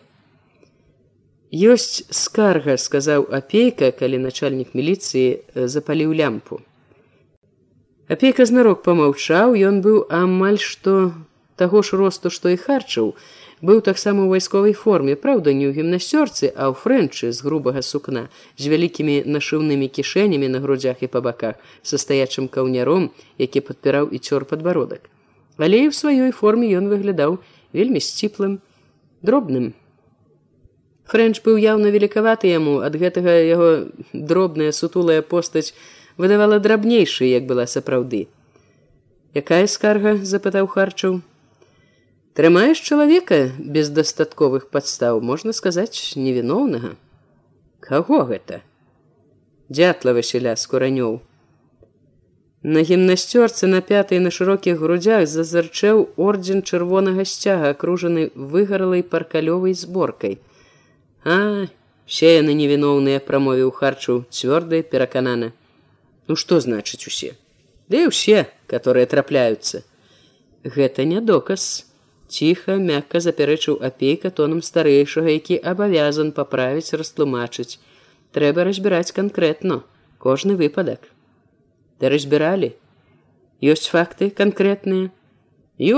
[1.50, 6.62] ёсць скарга сказаў апейка калі начальнік міліцыі запаліў лямпу.
[8.06, 11.14] Апейка знарок помаўчаў ён быў амаль што
[11.58, 13.14] таго ж росту што і харчаў.
[13.60, 18.30] Быў таксама ў вайсковай форме праўда не ў гімнасцёрцы а ў фрэнчы з грубага сукна
[18.56, 23.10] з вялікімі нашыўнымі кішэнямі на грудзях і па баках са стаячым каўняром
[23.42, 25.10] які падпіраў і цёр падбародак.
[25.58, 27.42] Але і ў сваёй форме ён выглядаў
[27.74, 28.62] вельмі сціплым
[29.20, 29.74] дробным
[31.10, 33.70] фрэнч быў яўна велікаваты яму ад гэтага яго
[34.12, 35.74] дробная сутулая постаць
[36.16, 38.26] выдавала драбнейшы як была сапраўды
[39.42, 41.20] якая скарга запытаў харчаў
[42.40, 46.92] Трымаеш чалавека без дастатковых падстаў, можна сказаць, невіноўнага.
[47.82, 48.60] Каго гэта?
[49.68, 51.18] Дятла Васіля скуранёў.
[52.62, 60.38] На гімнасцёрцы на пятай на шырокіх грудзях зазарчэў ордзен чырвонага сцяга, акружаны выгаралай паркалёвай зборкай.
[61.24, 61.66] А,
[62.06, 65.52] все яны невіноўныя прамовіў харчу цвёрдыя перакананы.
[66.28, 67.36] Ну што значыць усе?
[67.88, 69.82] Да ўсе, которые трапляюцца.
[70.64, 71.90] Гэта не доказ
[72.30, 77.78] ціха мякка запярэчыў апейка тонам старэйшага які абавязан паправіць растлумачыць
[78.36, 79.82] трэба разбіраць канкрэтно
[80.26, 81.10] кожны выпадак
[82.00, 82.70] да разбіралі
[83.74, 85.10] ёсць факты канкрэтныя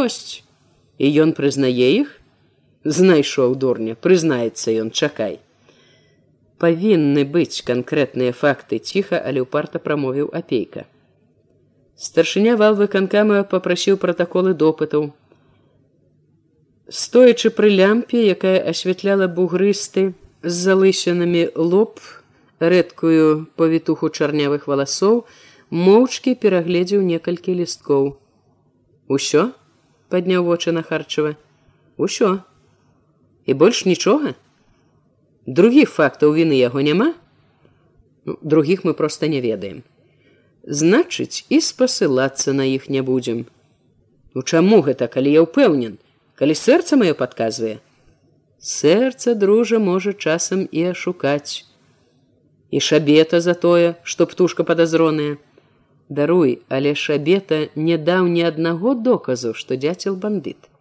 [0.05, 0.41] ёсць
[0.99, 2.17] і ён прызнае іх
[2.85, 5.39] знайшоў дурня прызнаецца ён чакай.
[6.63, 10.87] Павінны быць канкрэтныя факты ціха але ўпарта прамовіў апейка.
[11.99, 15.13] Старшыня валвы канкама попрасіў пратаколы допытаў.
[16.89, 22.03] Стоячы пры лямпе якая асвятляла бугрысты з залысенамі лоб
[22.59, 25.25] рэдкую павітуху чарнявых валасоў
[25.71, 28.13] моўчкі перагледзеў некалькі лісткоў.
[29.09, 29.51] Усё
[30.11, 31.39] падняў вочы на харчава
[31.97, 32.43] усё
[33.47, 34.35] і больш нічога.
[35.47, 37.15] Другіх фактаў віны яго няма.
[38.25, 39.83] Ну, другіх мы проста не ведаем.
[40.63, 43.47] Значыць і спасылацца на іх не будзем.
[44.35, 45.99] Ну чаму гэта калі я ўпэўнен?
[46.39, 47.83] Калі сэрца маё падказвае?
[48.63, 51.67] Сэрца дружа можа часам і ашукаць.
[52.71, 55.43] І шабета за тое што птушка падазроная.
[56.09, 60.72] Даруй але шабета не даў ні аднаго доказу што дзяцел бандыт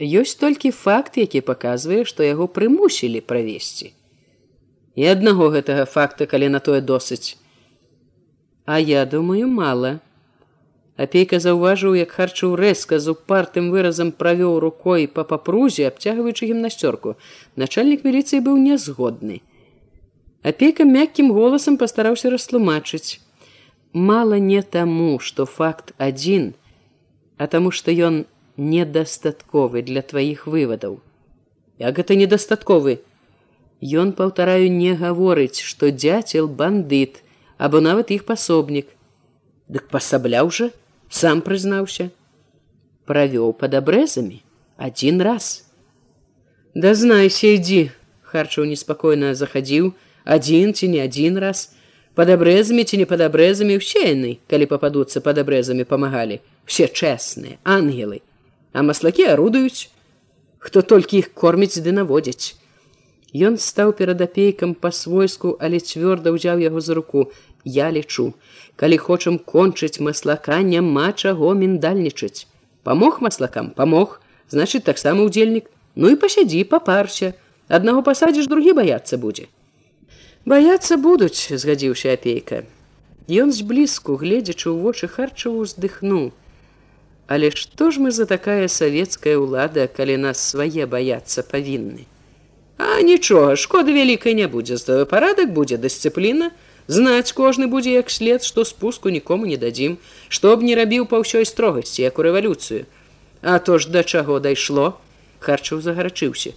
[0.00, 3.92] ёсць толькі факт які паказвае што яго прымусілі правесці
[4.96, 7.36] і аднаго гэтага факта калі на тое досыць
[8.64, 10.00] а я думаю мала
[10.96, 17.20] Апейка заўважыў, як харчыў рэзка з упартым выразам правёў рукой па папрузе, абцягваючы гімнасцёрку.
[17.52, 19.44] Начальнік міліцыі быў нязгодны.
[20.40, 23.20] Апейка мяккім голасам пастараўся растлумачыць:
[23.92, 26.54] Мала не таму, што факт адзін,
[27.36, 28.24] а таму, што ён
[28.56, 31.00] недастатковы для тваіх вывадаў.
[31.78, 33.00] Як гэта недастатковы?
[33.80, 37.22] Ён паўтараю не гаворыць, што дзяцел бандыт
[37.58, 38.88] або нават іх пасобнік.
[39.68, 40.70] Дык пасабляў жа,
[41.10, 42.10] сам прызнаўся
[43.06, 44.42] правёў под абрэзамі
[44.76, 45.70] один раз
[46.74, 47.90] да знайся ідзі
[48.32, 49.92] харчаў неспакойна захадзіў
[50.24, 51.70] один ці не один раз
[52.18, 57.62] под абрэзамі ці не под абрэзамі ўсе яны калі пападуцца под абрэзамі памагалі все чэсныя
[57.62, 58.20] ангелы
[58.76, 59.88] а маслакі арудуюць
[60.68, 62.54] хто толькі іх корміць ды наводзяць
[63.36, 67.28] Ён стаў перад апейкам па-свойску, але цвёрда ўзяў яго за руку.
[67.68, 68.32] Я лічу,
[68.80, 72.46] калі хочам кончыць маслака, няма чаго міндальнічаць.
[72.86, 77.32] Памог маслакам, памог, значыць таксама ўдзельнік, Ну і пасядзі, папарся,
[77.68, 79.48] аднаго пасадзіш другі баяцца будзе.
[80.44, 82.68] Баяцца будуць, згадзіўся апейка.
[83.32, 86.30] Ён зблізку, гледзячы ў вочы харчаву уздыхнуў.
[87.26, 92.06] Але што ж мы за такая савецкая ўлада, калі нас свае баяцца павінны?
[92.78, 96.52] А нічога, шкоды вялікай не будзе, здавы парадак будзе дысцыпліна,
[96.86, 101.18] знаць кожны будзе як след, што спуску нікому не дадзім, што б не рабіў па
[101.24, 102.86] ўсёй строгасці, як у рэвалюцыю.
[103.42, 105.00] А то ж да чаго дайшло,
[105.40, 106.54] харчаў загарачыўся.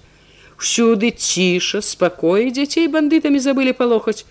[0.59, 4.27] Всюды ціша, спакоі дзяцей бандытамі забылі палохаць,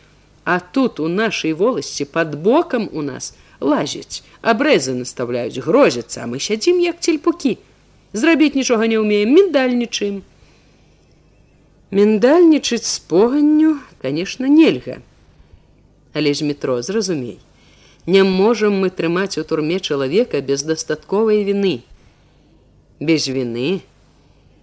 [0.49, 6.39] А тут у нашай воласці под бокам у нас лазяць, абрэзы наставляюць, грозяцца, а мы
[6.39, 7.59] сядзім як цельпукі.
[8.13, 10.23] Зрабіць нічога не ўмеем, міндальнічаем.
[11.91, 15.01] Міндальнічаць з поганню, конечно, нельга.
[16.15, 17.39] Але з метро зразумей.
[18.07, 21.85] Не можам мы трымаць у турме чалавека без дастатковай вины.
[23.01, 23.83] Без вины.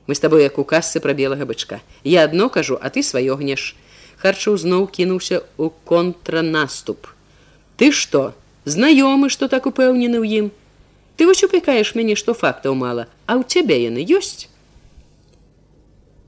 [0.07, 1.81] Мы з табой як у касцы пра белага бычка.
[2.03, 3.75] Я адно кажу, а ты сваё гнеш.
[4.17, 7.05] Харчаў зноў кінуўся ў контранаступ.
[7.77, 8.33] Ты што,
[8.65, 10.51] знаёмы, што так упэўнены ў ім.
[11.15, 14.49] Ты вось упякаеш мяне, што фактаў мала, а ў цябе яны ёсць.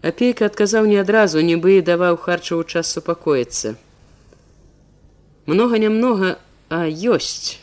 [0.06, 3.76] Апейка адказаў не адразу, нібы і даваў харчаву час супакоіцца.
[5.50, 6.38] Многа нямнога,
[6.70, 7.60] а ёсць.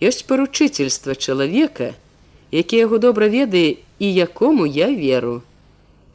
[0.00, 1.92] Ёсць паручыцельства чалавека,
[2.54, 5.42] які яго добра ведае і якому я веру.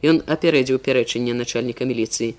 [0.02, 2.34] Ён апярэдзіў пярэчанне начальніка міліцыі.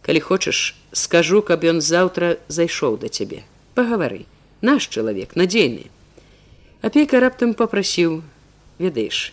[0.00, 3.44] Калі хочаш, скажу, каб ён заўтра зайшоў да цябе.
[3.74, 4.26] Пагавары,
[4.60, 5.90] наш чалавек надзейны.
[6.82, 8.22] Апейка раптам попрасіў,
[8.78, 9.32] ведаеш.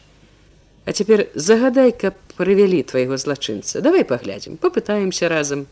[0.86, 3.82] А цяпер загадай, каб прывялі твайго злачынца.
[3.82, 5.68] давай паглядзім, попытаемся разам.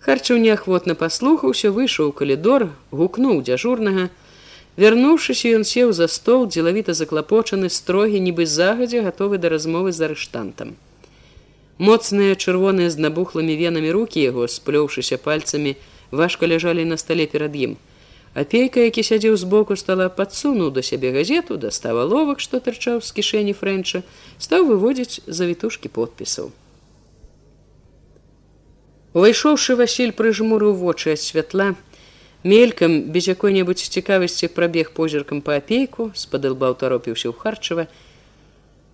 [0.00, 4.10] Харчаў неахвотна паслухаўся, выйшаў у калідор, гукнуў дзяжурнага,
[4.80, 10.76] Вярнуўшыся, ён сеў за стол, дзелавіта заклапочаны строгі, нібы загадзя гатовы да размовы з арыштантам.
[11.76, 15.74] Моцныя чырвоныя з набухлымі венамі рукі яго, сплёўшыся пальцамі,
[16.10, 17.76] важка ляжалі на стале перад ім.
[18.34, 23.54] Апейка, які сядзеў збоку стала падсунуў да сябе газету, дастава ловак, што тырчаў з кішэні
[23.58, 24.02] фрэнча,
[24.38, 26.54] стаў выводзіць завітушкі подпісаў.
[29.12, 31.74] Увайшоўшы Васіль прыжмурыў вочы ад святла,
[32.42, 37.84] Мелькам без якой-небудзь цікавасці прабег позіркам па апейку, спадылба ўтаропіўся ў харчава.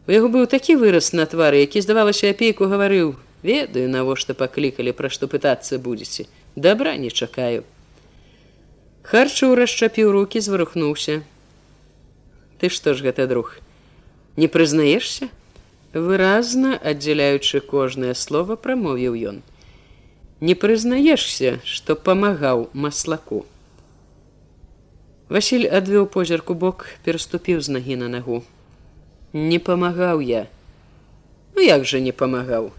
[0.06, 3.14] У яго быў такі выраз на твары, які здавалася апейку гаварыў:
[3.46, 6.26] ведаю, навошта паклікалі, пра што пытацца будзеце.
[6.56, 7.64] Дабра не чакаю.
[9.02, 11.22] Харчаў расчапіў руки, зварухнуўся.
[12.58, 13.58] Ты што ж гэта друг?
[14.36, 15.28] Не прызнаешся?
[15.92, 19.44] Выразна аддзяляючы кожнае слово прамовіў ён
[20.40, 23.44] не прызнаешся, што памагаў маслаку.
[25.28, 28.44] Васіль адвёў позірку бок, пераступіў з нагі на нагу.
[29.32, 30.46] Не памагаў я.
[31.56, 32.72] Ну як жа не памагаў.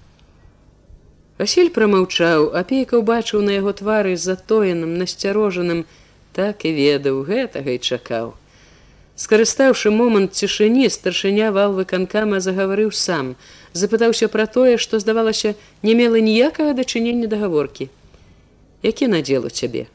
[1.37, 5.85] Васіль прамаўчаў, апейка ўбачыў на яго твары затоеным, насцярожаным,
[6.33, 8.33] так і ведаў, гэтага і чакаў.
[9.17, 13.35] Скарыстаўшы момант цішыні, старшыня вал выканкама загаварыў сам,
[13.73, 15.53] запытаўся пра тое, што здавалася,
[15.85, 17.89] не мела ніякага дачынення дагаворкі.
[18.81, 19.85] Які надзел у цябе?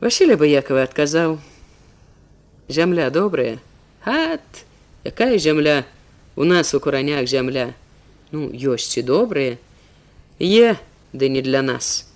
[0.00, 1.40] Васіля Баякова адказаў:
[2.68, 3.60] Зямля добрая,
[4.04, 4.64] Ат,
[5.04, 5.84] якая зямля
[6.36, 7.72] у нас у куранях зямля.
[8.32, 9.60] Ну, ёсць і добрыя,
[10.42, 10.76] Е,
[11.12, 12.10] ды не для нас.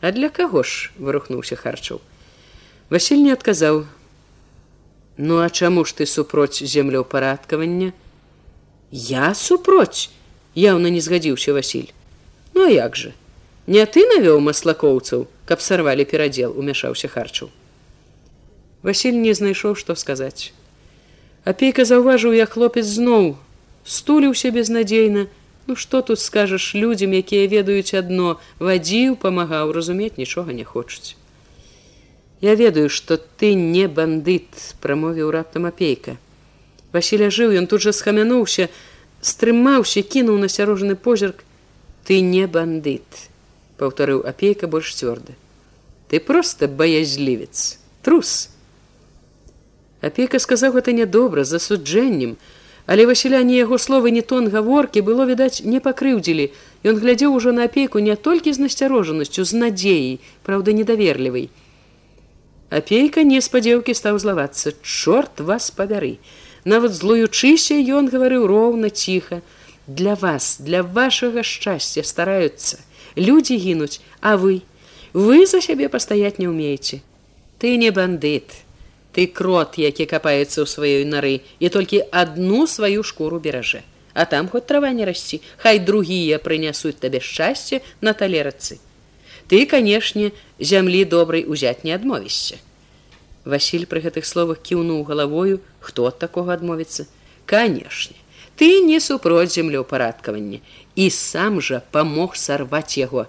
[0.00, 2.04] А для каго ж вырухнуўся харчаў.
[2.92, 3.86] Васіль не адказаў:
[5.16, 7.92] Ну а чаму ж ты супроць землеўпарадкавання,
[8.90, 10.08] Я супроць,
[10.54, 11.92] яўна не згадзіўся Васіль.
[12.54, 13.12] Ну а як жа?
[13.66, 17.50] Не ты навёў маслакоўцаў, каб сарвалі перадзел, умяшаўся харчаў.
[18.82, 20.52] Васіль не знайшоў, што сказаць.
[21.44, 23.36] Апейка заўважыў, як хлопец зноў
[23.84, 25.26] стуліўся безнадзейна.
[25.68, 31.12] Ну што тут скажаш людзям, якія ведаюць адно, вадзіў, памагаў, разумець нічога не хочуць.
[32.40, 34.48] Я ведаю, што ты не бандыт,
[34.80, 36.16] прамовіў раптам апейка.
[36.96, 38.70] Васіля жыў, ён тут жа схамянуўся,
[39.20, 41.44] стрымаўся, кінуў насярожаны позірк:
[42.08, 43.28] ты не бандыт,
[43.76, 45.36] паўтарыў апейка больш цвёрда.
[46.08, 48.48] Ты просто баязлівец, трус.
[50.00, 52.38] Апейка сказаў гэта нядобра з засуджэннем,
[52.88, 56.48] але Васіля не яго словы не тон гаворкі было відаць не пакрыўдзілі.
[56.88, 60.14] Ён глядзеў ужо на апейку не толькі з насцярожанасцю, з надзеяй,
[60.48, 61.50] праўда недаверлівай.
[62.72, 66.16] Апейка неспадзеўкі стаў злавацца, чорт вас пабяры.
[66.64, 69.44] Нават злуючыся ён гаварыў роўна ціха:
[69.84, 72.80] для вас, для вашага шчасця стараюцца.
[73.20, 74.62] Людзі гінуць, а вы,
[75.12, 77.04] вы за сябе пастаяць не ўмееце.
[77.60, 78.64] Ты не бандыт,
[79.12, 83.82] ты крот, які капаецца ў сваёй нары і толькі адну сваю шкуру беражэ.
[84.18, 88.78] а там хоць трава не расці хай другія прынясуць табе шчасце на талерацы
[89.52, 92.58] ты канешне зямлі добрай узяць не адмовішся
[93.48, 97.06] Васіль пры гэтых словах кіўнуў галавою хто ад такога адмовіцца?
[97.46, 98.18] Канешне
[98.58, 100.58] ты не супроць землеўпарадкавання
[100.98, 103.24] і сам жа памог сарваць яго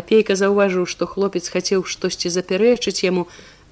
[0.00, 3.28] апейка заўважыў што хлопец хацеў штосьці запярэчыць яму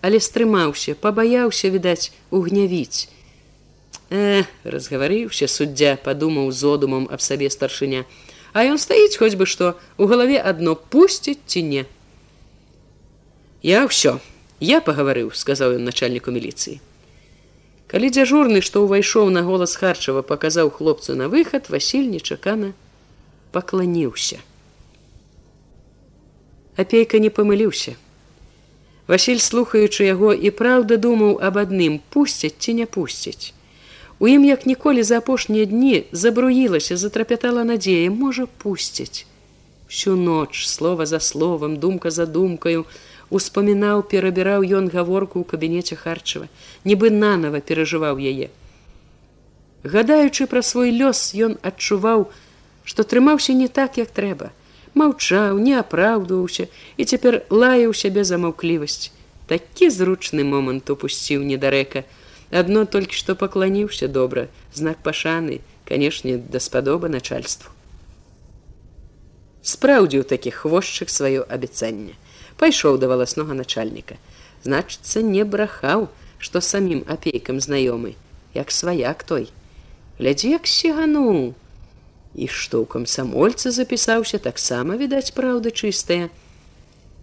[0.07, 3.11] але стрымаўся пабаяўся відаць угнявіць.
[4.07, 8.05] Э, разгаварыўся суддзя падумаў зодумам аб сабе старшыня.
[8.55, 11.83] А ён стаіць хоць бы што у галаве адно пусціць ці не.
[13.67, 14.23] Я ўсё
[14.63, 16.79] я пагаварыў сказаў ён начальніку міліцыі.
[17.91, 22.79] Калі дзяжурны што ўвайшоў на голас харчава паказаў хлопцу на выхад васіль нечакана
[23.51, 24.39] пакланіўся.
[26.79, 27.99] Апейка не памыліўся
[29.07, 33.57] Васіль слухаючы яго і праўда думаў аб адным пусцяць ці не пусцяць
[34.19, 39.27] У ім як ніколі за апошнія дні забруілася, затрапятала надзея, можа пусціць.
[39.89, 42.87] Всю ноч слова за словам, думка за думкаю,
[43.31, 46.49] успамінаў, перабіраў ён гаворку ў кабінеце харчава,
[46.85, 48.49] нібы нанова перажываў яе.
[49.85, 52.33] Гадаючы пра свой лёс, ён адчуваў,
[52.85, 54.51] што трымаўся не так, як трэба.
[54.97, 56.67] Маўчаў, не апраўдваўся
[56.97, 59.13] і цяпер лаяў сябе за маўклівасць.
[59.47, 62.03] Такі зручны момант упусціў недарэка,
[62.51, 64.49] адно толькі што пакланіўся добра.
[64.73, 67.71] Знак пашаны канешне даспадоба начальству.
[69.61, 72.17] Спраўдзіў такі хвошчык сваё абяцанне.
[72.57, 74.17] Пайшоў да валаснога начальніка.
[74.65, 78.15] Значыцца не брахаў што самім апейкам знаёмы
[78.55, 79.53] як сваяк той.
[80.19, 81.53] Глядзі як сігануў
[82.37, 86.29] і што ў камсамольцы запісаўся таксама відаць праўда чыстая.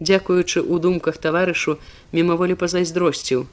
[0.02, 1.78] Дзякуючы ў думках таварышу
[2.12, 3.46] мімаволі пазайздросціў.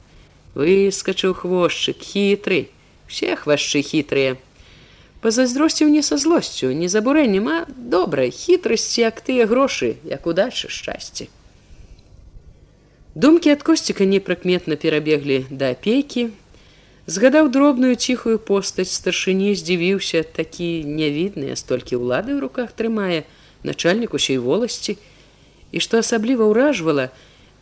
[0.57, 2.67] Выскочыў хвошчык хітры
[3.11, 4.39] все хвашчы хітрыя.
[5.21, 11.27] Пазайздросціў не са злосцю не забурэннем а добрай хітрасці як тыя грошы як удачы шчасце.
[13.13, 16.31] Думкі ад косціка непрыкметна перабеглі да апекі
[17.07, 23.25] згадаў дробную ціхую постаць старшыні здзівіўся такі нявідныя столькі ўлады ў руках трымае
[23.63, 24.97] начальнік усей воласці
[25.71, 27.09] і што асабліва ўражвала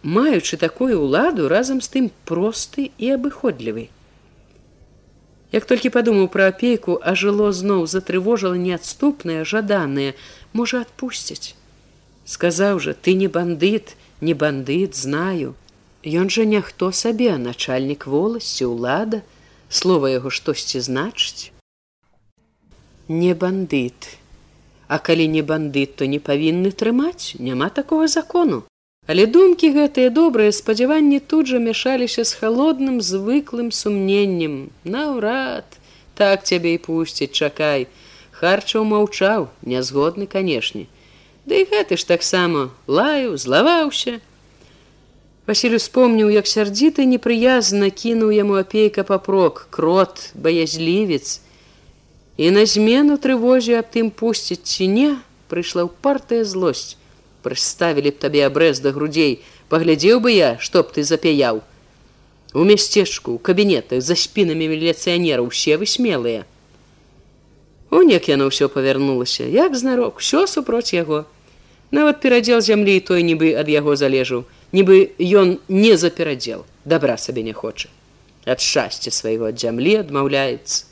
[0.04, 3.90] маючы такую ўладу разам з тым просты і абыходлівы.
[5.52, 10.14] Як толькі падумаў пра апейку, а жыло зноў затрывожала неадступнае жаданае,
[10.54, 11.58] можа адпусціць.
[12.26, 15.56] Сказаў жа, ты не бандыт, не бандыт знаю.
[16.00, 19.22] Ён жа няхто сабе, начальнік воласці, улада,
[19.68, 21.52] слова яго штосьці значыць.
[23.10, 24.16] Не бандыт.
[24.88, 28.64] А калі не бандыт, то не павінны трымаць, няма такого закону.
[29.10, 35.66] Але думкі гэтыя добрыя спадзяванні тут жа мяшаліся з халодным звыклым сумненнем наўрад
[36.20, 37.88] так цябе і пусціць чакай
[38.40, 44.22] харчаў маўчаў нязгодны канешне ды да і гэты ж таксама лаю злаваўся
[45.50, 51.42] Васіль успомніў як сярдзіты непрыязна кінуў яму апейка папрок крот баязлівец
[52.38, 55.08] і на змену трывозе аб тым пусціць ці не
[55.50, 57.02] прыйшла ў партыя злосць
[57.42, 59.34] прыставілі б табе абрэз да грудзей
[59.74, 61.64] паглядзеў бы я што б ты запяяў
[62.54, 66.46] у мясцежку у кабінетах за спінамі міліцыянераў усе вы смелыя
[67.90, 71.26] унек яно ўсё павярнулася як знарок усё супроць яго.
[71.90, 77.54] Нават перадзел зямлі той нібы ад яго залежаў нібы ён не заперадзел добра сабе не
[77.54, 77.90] хоча
[78.46, 80.90] ад шчасця свайго ад зямлі адмаўляецца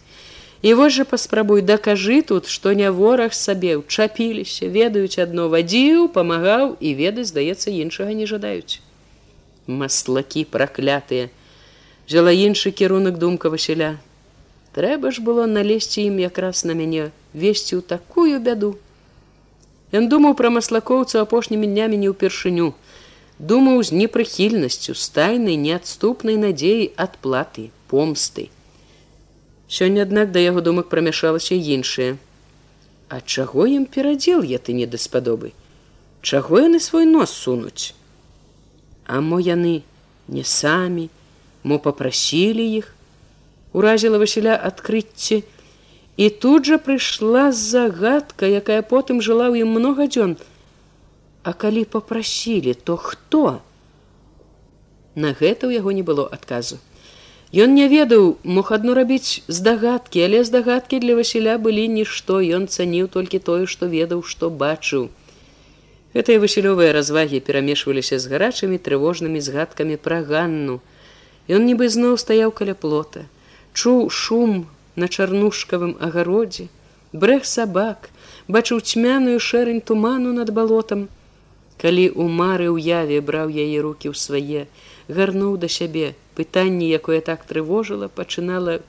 [0.65, 6.73] І вось жа паспрабуй дакажы тут, што не вораг сабе чапіліся, ведаюць адно вадзіў, памагаў
[6.82, 8.82] і ведаць, здаецца, іншага не жадаюць.
[9.67, 11.30] Маслакі праклятыя,
[12.07, 13.99] Жала іншы кірунак думка Васіля.
[14.71, 18.80] Трэба ж было налезці ім якраз на мяне, весці ў такую бяду.
[19.91, 22.71] Ён думаў пра маслакоўцу апошнімі днямі не ўпершыню,
[23.39, 28.49] думаў з непрыхільнасцю, стайнай, неадступнай надзеі адплаты, помсты.
[29.67, 32.17] Сёння, аднак да яго думак прамяшалася іншае.
[33.09, 35.53] А чаго ім перадзел я ты не даспадобы?
[36.21, 37.93] Чаго яны свой нос сунуць?
[39.05, 39.83] А мо яны
[40.27, 41.09] не самі,
[41.63, 42.91] мо попрасілі іх,
[43.71, 45.43] уразіла Васіля адкрыцці,
[46.17, 50.35] і тут жа прыйшла загадка, якая потым жыла ў ім многа дзён.
[51.47, 53.63] А калі попрасілі, то хто?
[55.15, 56.75] На гэта ў яго не было адказу.
[57.55, 63.07] Ён не ведаў, мог адно рабіць здагадкі, але здагадкі для Васіля былі нішто, ён цаніў
[63.07, 65.07] толькі тое, што ведаў, што бачыў.
[66.11, 70.83] Гэтыя васілёвыя развагі перамешваліся з гарачымі трывожнымі згадкамі пра ганну.
[71.47, 73.23] Ён нібы зноў стаяў каля плота,
[73.71, 74.67] чуў шум
[74.99, 76.67] на чарнушкавым агародзе,
[77.15, 78.11] брэх сабак,
[78.51, 81.07] бачыў цьмяную шэрань туману над балотам.
[81.78, 84.65] Калі ў мары ўяве браў яе рукі ў свае,
[85.07, 88.80] гарнуў да сябе, пытанне, якое так трывожыла, пачынала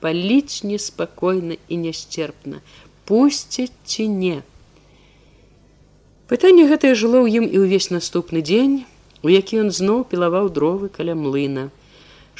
[0.00, 2.62] паліць неспакойна і нясцерпна,
[3.04, 4.38] пусціць ці не.
[6.30, 8.86] Пытанне гэтае жыло ў ім і ўвесь наступны дзень,
[9.26, 11.68] у які ён зноў пілаваў дровы каля млына.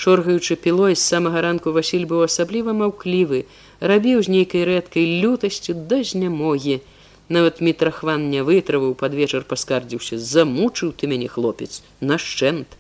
[0.01, 3.45] Шоргаючы пілой з самага ранку Васіль быў асабліва маўклівы,
[3.83, 6.81] рабіў з нейкай рэдкай лютасцю да знямогі.
[7.31, 12.75] Нават мітрахван не вытраваў пад вечар паскардзіўся, замучыў ты мяне хлопец, нашчэнт.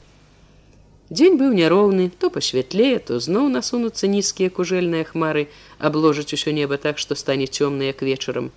[1.10, 5.46] Дзень быў няроўны, то пасвятлее, то зноў насунуцца нізкія кужэльныя хмары,
[5.78, 8.50] абложаць усё неба так, што стане цёмна як вечарам.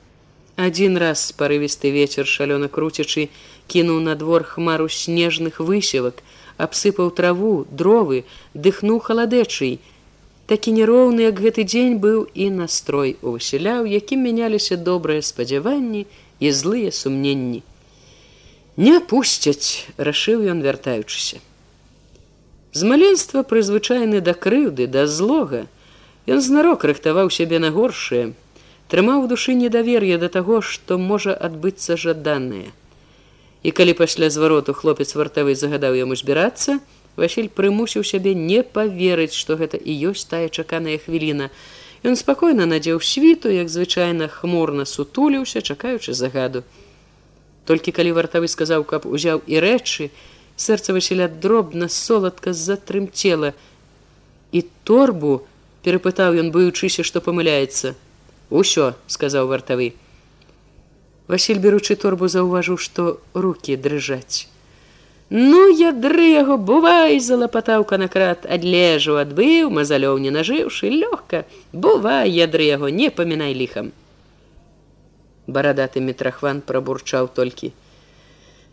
[0.58, 3.30] Адзін раз парывісты вечар шалёна круцячы
[3.70, 6.22] кінуў на двор хмару снежных высевак,
[6.58, 9.78] абсыпаў траву, дровы, дыхнуў халадэчай.
[10.46, 16.06] Такі няроўны, як гэты дзень быў і настрой у Васіля, у якім мяняліся добрыя спадзяванні
[16.40, 17.64] і злыя сумненні.
[18.76, 21.40] Не пусцяць, рашыў ён вяртаючыся.
[22.74, 25.68] З маленства прызвычайны да крыўды да злога
[26.26, 28.34] ён знарок рыхтаваў сябе на горшае
[28.90, 32.74] трымаў душы недавер'я да таго што можа адбыцца жаданае
[33.64, 36.80] і калі пасля звароту хлопец вартавы загадаў яму збірацца
[37.16, 41.50] Васіль прымусіў сябе не паверыць што гэта і ёсць тая чаканая хвіліна.
[42.04, 46.64] Ён спакойна надзеў світу як звычайна хмурна сутуліўся чакаючы загаду.
[47.70, 50.10] Толькі калі вартавы сказаў каб узяў і рэчы
[50.58, 53.54] сэрца Васіля дробна соладка затрымцела.
[54.52, 55.46] І торбу
[55.86, 57.94] перапытаў ён боючыся што памыляецца.
[58.50, 59.94] Усё сказаў вартавы.
[61.30, 64.53] Васіль беручы торбу заўважыў што руки дрыжаць
[65.30, 72.90] ну ядры яго бувай залапатаў канакрат адлежу адбыў мазалёў не нажыўшы лёгка бувай ядры яго
[72.90, 73.94] не памінай ліхам
[75.48, 77.72] барадаты метрахван прабурчаў толькі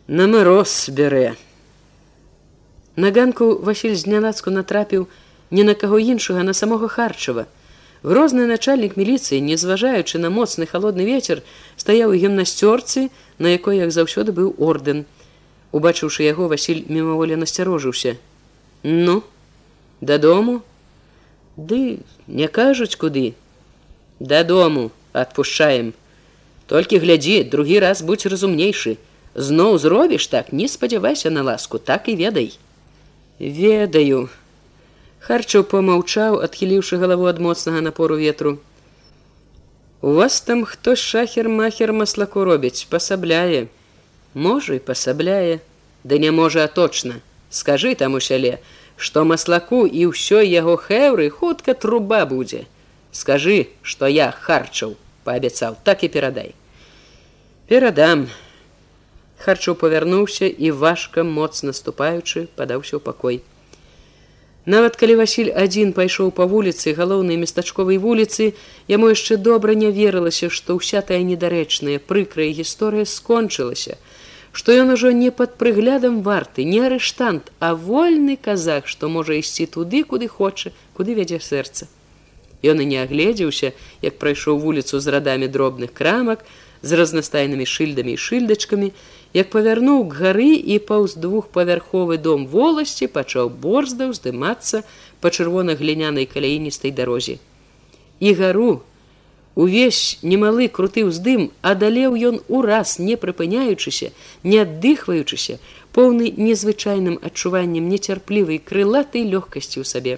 [0.08, 1.38] на мароз бярэ
[2.96, 5.06] На ганку Васіль знянацку натрапіў
[5.50, 7.46] не на каго іншага на самога харчава.
[8.02, 11.40] Грозны начальнік міліцыі, не зважаючы на моцны холодны ветер,
[11.76, 15.04] стаяў гімнасцёрцы, на якой як заўсёды быў ордэн.
[15.72, 18.16] Убачыўшы яго, Васіль мімаволі насцярожыўся.
[18.82, 19.22] Ну,
[20.00, 20.62] дадому,
[21.56, 23.34] Ды не кажуць куды.
[24.20, 25.92] Дадому адпушчаем.
[26.66, 28.96] Толькі глядзі, другі раз будь разумнейшы.
[29.34, 32.58] Зноў зробіш так, не спадзявайся на ласку, так і ведай
[33.40, 34.28] ведаю
[35.24, 38.58] харчаў помаўчаў адхіліўшы галаву ад моцнага напору ветру
[40.02, 43.68] у вас там хто шахер махер маслаку робіць пасабляе
[44.34, 45.60] можа і пасабляе.
[46.04, 47.20] Да не можа а точна.
[47.50, 48.58] Скажы там у сяле
[49.00, 52.66] што маслаку і ўсё яго хэўры хутка труба будзе.
[53.12, 56.54] Скажы што я харчаў паабяцаў так і перадай.
[57.66, 58.28] Перадам.
[59.40, 63.40] Харчоў павярнуўся і важка моцна ступаючы падаўся ў пакой.
[64.66, 68.52] Нават калі Васіль адзін пайшоў па вуліцы галоўнай местачковай вуліцы,
[68.92, 73.96] яму яшчэ добра не верылася, што ўся тая недарэчная прыкрая гісторыя скончылася,
[74.52, 79.66] што ён ужо не пад прыглядам варты, не арыштант, а вольны казах, што можа ісці
[79.66, 81.86] туды, куды хоча, куды вядзе сэрца.
[82.62, 83.72] Ён і не агледзеўся,
[84.02, 86.44] як прайшоў вуліцу з радамі дробных крамак,
[86.82, 88.92] з разнастайнымі шыльдамі і шыльдачкамі,
[89.36, 94.82] як павярнуў к гары і паўз двухпавярховы дом воласці пачаў борзда ўздымацца
[95.20, 97.38] па чырвона-глінянай каляіністай дарозе.
[98.20, 98.82] І гару
[99.54, 104.10] увесь немалы круты ўздым адалеў ён ураз не прыпыняючыся,
[104.44, 105.58] не аддыхваючыся,
[105.92, 110.14] поўны незвычайным адчуваннем нецярплівай крылатай лёгкасці ў сабе.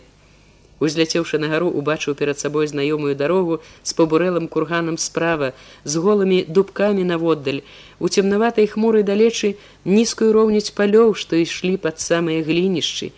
[0.82, 5.52] Узляцеўшы на гару убачыў перад сабой знаёмую дарогу з пабурэлым курганам справа
[5.84, 7.62] з голымі дубкамі наводдаль
[8.02, 9.54] у цемнаватай хмурай далечы
[9.86, 13.12] нізкую роўніць палёў што ішлі пад самыя глінішчы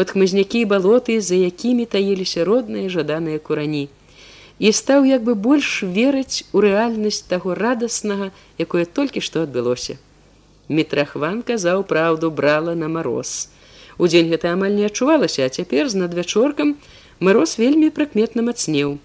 [0.00, 3.84] под хмызнякі балоты за якімі таіліся родныя жаданыя курані
[4.60, 8.30] і стаў як бы больш верыць у рэальнасць таго радаснага
[8.60, 9.96] якое толькі што адбылося.
[10.68, 13.48] Мітрахван казаў праўду брала на мароз.
[13.98, 16.76] Удзень гэта амаль не адчувалася а цяпер з надвячоркам
[17.20, 18.96] Мароз вельмі прыкметна мацнеў.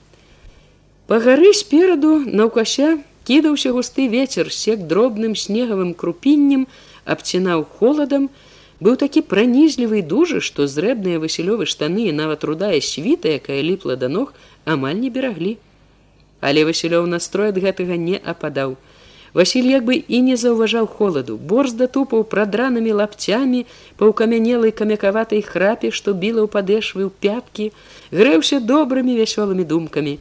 [1.12, 2.95] Па гары спераду наўкася
[3.28, 6.64] кідаўся густы вецер сек дробным снегавым крупіннем,
[7.03, 8.30] абцінаў холадам,
[8.80, 14.08] быў такі пранізлівы дужы, што зрэбныя васілёвы штаны і нават рудая світа, якая ліпла да
[14.08, 14.32] ног,
[14.66, 15.57] амаль не бераглі.
[16.41, 18.76] Але Васілёў настрой ад гэтага не ападаў.
[19.36, 23.66] Васіль як бы і не заўважаў холаду, борзда тупаў прадранымі лапцямі
[23.99, 27.66] па ўкамянелай камякаватай храпе, што біла ў падэшвы ў пяткі,
[28.16, 30.16] грэўся добрымі вясёлымі думкамі.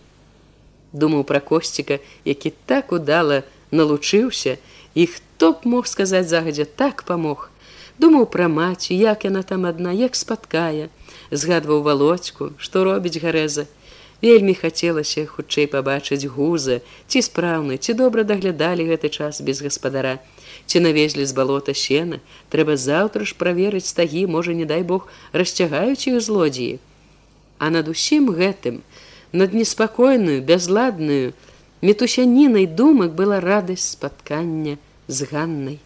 [0.90, 4.58] Думаў пра косціка, які так удала налучыўся,
[4.94, 7.50] і хто б мог сказаць загадзя так памог.
[8.02, 10.90] Думаў пра маці, як яна там адна, як спаткае,
[11.30, 13.70] згадваў володьку, што робіць гарэза,
[14.22, 20.18] Вельмі хацелася хутчэй пабачыць гуза, ці спраўны, ці добра даглядалі гэты час без гаспадара.
[20.66, 26.06] Ці навезлі з балота сена, трэба заўтра ж праверыць стагі, можа, не дай Бог, расцягаюць
[26.08, 26.78] іх злодзеі.
[27.58, 28.80] А над усім гэтым,
[29.32, 31.34] над неспакойную, бязладную,
[31.82, 35.78] метусянінай думак была радасць спаткання з ганнай.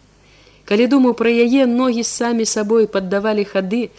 [0.69, 3.89] Калі думаў пра яе ногі самі сабой паддавалі хады,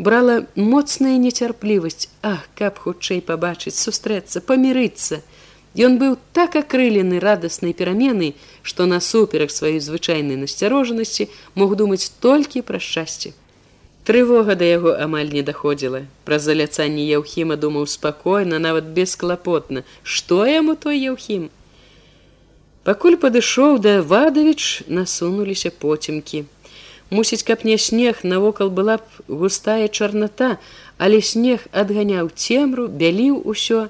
[0.00, 2.08] брала моцная нецярплівасць.
[2.22, 5.20] Ах каб хутчэй пабачыць сустрэцца памірыцца.
[5.76, 8.32] Ён быў так акрылены радаснай перамены
[8.62, 13.36] што насуперак сваёй звычайнай насцярожанасці мог думаць толькі пра шчасце.
[14.08, 16.02] Трывога да яго амаль не даходзіла.
[16.24, 19.84] Пра заляцанне яўхіма думаў спакойна нават бесклапотна.
[20.02, 21.50] Што яму той яўхім?
[22.82, 26.48] Пакуль падышоў да вадавіч насунуліся поцемкі
[27.10, 30.58] Мусіць, каб не снег навокал была б густая чарната,
[30.96, 33.88] але снег адганяў цемру, бяліў усё.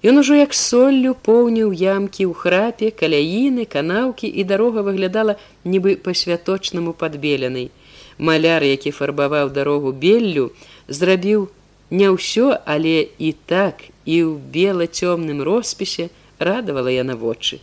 [0.00, 5.36] Ён ужо як соллю поўніў ямкі ў храпе, каляіны, канаўкі і дарога выглядала
[5.68, 7.68] нібы па-святочнаму падбеленай.
[8.16, 10.48] Маляр, які фарбаваў дарогу беллю,
[10.88, 11.48] зрабіў
[11.90, 16.08] не ўсё, але і так і ў бела-цёмным роспісе
[16.40, 17.60] радавала яна вочы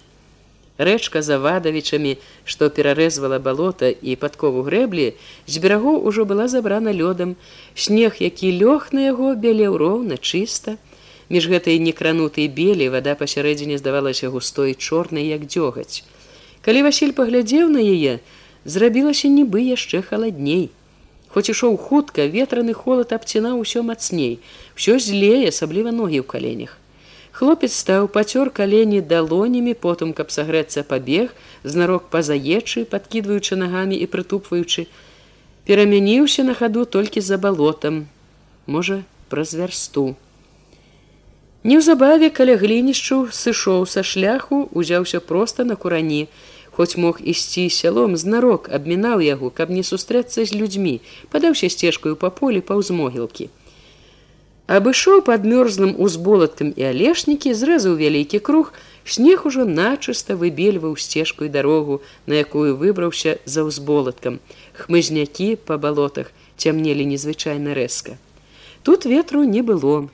[0.78, 5.14] рэчка за вадавічамі, што перарэзвала балота і падкову грэблі,
[5.46, 7.36] з берагоў ужо была забрана лёдам,
[7.76, 10.78] снег, які лёг на яго бялеў роўна чыста.
[11.30, 16.08] Між гэтай некранутай белі вада пасярэдзіне здавалася густой чорнай як дзёгаць.
[16.64, 18.20] Калі Васіль паглядзеў на яе,
[18.64, 20.72] зрабілася нібы яшчэ халадней.
[21.28, 24.40] Хоць ішоў хутка, ветраны холад абцінаў усё мацней,
[24.80, 26.80] усё злее, асабліва ногі ў каленях.
[27.38, 34.86] Хлопец стаў пацёр калені далонямі, потым, каб сагрэцца пабег, знарок пазаечы, падкідваючы нагамі і прытупваючы,
[35.70, 38.00] перамяніўся на хаду толькі за балотам,
[38.66, 38.98] можа,
[39.30, 40.16] праз вярсту.
[41.62, 46.26] Неўзабаве каля глінішчу сышоў са шляху, узяўся проста на курані,
[46.74, 50.98] хоць мог ісці сялом знарок, абмінаў яго, каб не сустрэцца з людзьмі,
[51.30, 53.52] падаўся сцежкаю па полі паўз могілкі
[54.68, 58.74] абышоў пад мёрзлым узболаткам і алешнікі зрэзаў вялікі круг
[59.08, 64.40] снег ужо начыста выбельваў сцежку і дарогу на якую выбраўся за ўзболаткам.
[64.76, 68.20] Хмызнякі па балотах цямнелі незвычайна рэзка.
[68.84, 70.10] Тут ветру не было.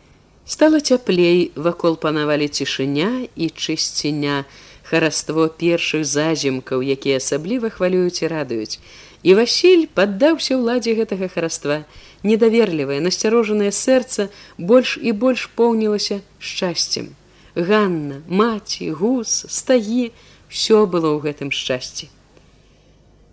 [0.46, 4.46] Стала цяплей вакол панавалі цішыня і чысціня
[4.84, 8.78] хараство першых заземкаў якія асабліва хвалююць і радуюць.
[9.24, 11.88] І васіль паддаўся ўладзе гэтага хараства
[12.24, 17.12] недаверлівае насцярожанае сэрца больш і больш поўнілася шчасцем.
[17.56, 20.12] Ганна маці гус стагі
[20.50, 22.10] все было ў гэтым шчасці.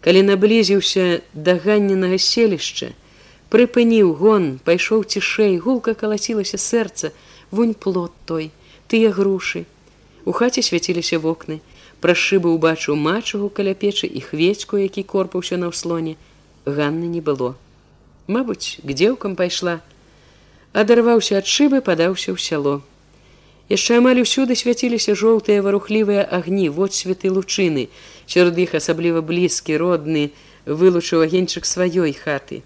[0.04, 2.92] Калі наблізіўся да ганненага селішча
[3.54, 7.14] прыпыніў гон пайшоў цішэй гулка калацілася сэрца
[7.50, 8.50] вунь плод той
[8.90, 9.64] тыя грушы.
[10.26, 11.62] У хаце свяціліся вокны.
[12.00, 16.16] Пра шыбы ўбачыў мачагу каля печы і хвецьку які корпаўся на ўслоне.
[16.64, 17.56] Ганны не было
[18.30, 19.80] Мабыць, к дзеўкам пайшла.
[20.72, 22.74] Адарваўся ад шыбы, падаўся ў сяло.
[23.74, 27.88] Яшчэ амаль усюды свяціліся жоўтыя варухлівыя агні, вот святы лучыны,
[28.30, 30.30] сярод іх асабліва блізкі, родны,
[30.62, 32.62] вылучыў агеньчык сваёй хаты.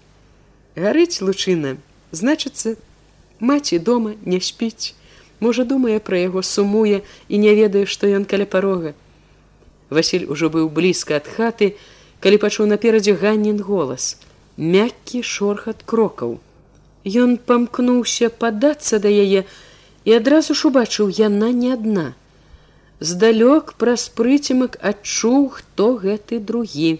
[0.77, 1.77] Гарыць лучына,
[2.13, 2.77] значыцца,
[3.41, 4.93] маці дома не спіць.
[5.41, 8.93] Можа, думае пра яго сумуе і не ведае, што ён каля парога.
[9.89, 11.73] Васіль ужо быў блізка ад хаты,
[12.21, 14.13] калі пачуў наперадзе ганнін голас
[14.57, 16.39] мяккі шорхат крокаў.
[17.05, 19.43] Ён памкнуўся падацца да яе
[20.05, 22.13] і адразу ж убачыў яна не адна.
[22.99, 26.99] Здалёк праз прыцемак адчуў, хто гэты другі.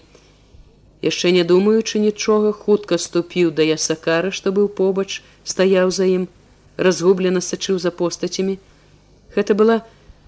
[1.02, 6.28] Яшчэ не думаючы нічога, хутка ступіў да ясакара, што быў побач, стаяў за ім,
[6.76, 8.58] разгублена сачыў за постацямі.
[9.34, 9.82] Гэта была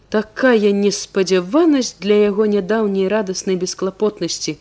[0.08, 4.56] такая неспадзяванасць для яго нядаўняй радаснай бесклапотнасці,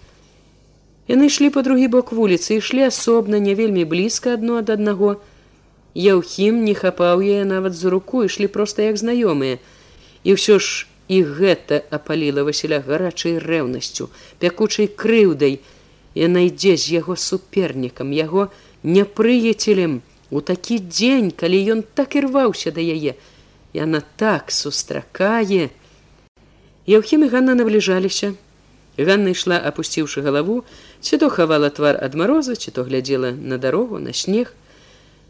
[1.08, 5.16] Яны ішлі па другі бок вуліцы, ішлі асобна, не вельмі блізка адно ад аднаго.
[5.96, 9.64] Яўхім не хапаў яе нават за руку, ішлі проста як знаёмыя.
[10.28, 14.12] І ўсё ж і гэта апаліла Васіля гарачай рэўнасцю,
[14.44, 15.64] пякучай крыўдай.
[16.12, 18.52] Яна ідзе з яго супернікам, яго
[18.84, 23.16] непрыяцелем у такі дзень, калі ён так і рваўся да яе.
[23.72, 25.72] Яна так сустракае.
[26.84, 28.34] Яўхім і Ганна набліжаліся,
[28.98, 30.64] Ганна ішла, апусціўшы галаву,
[31.02, 34.54] ці то хавала твар ад мароза, ці то глядзела на дарогу, на снег.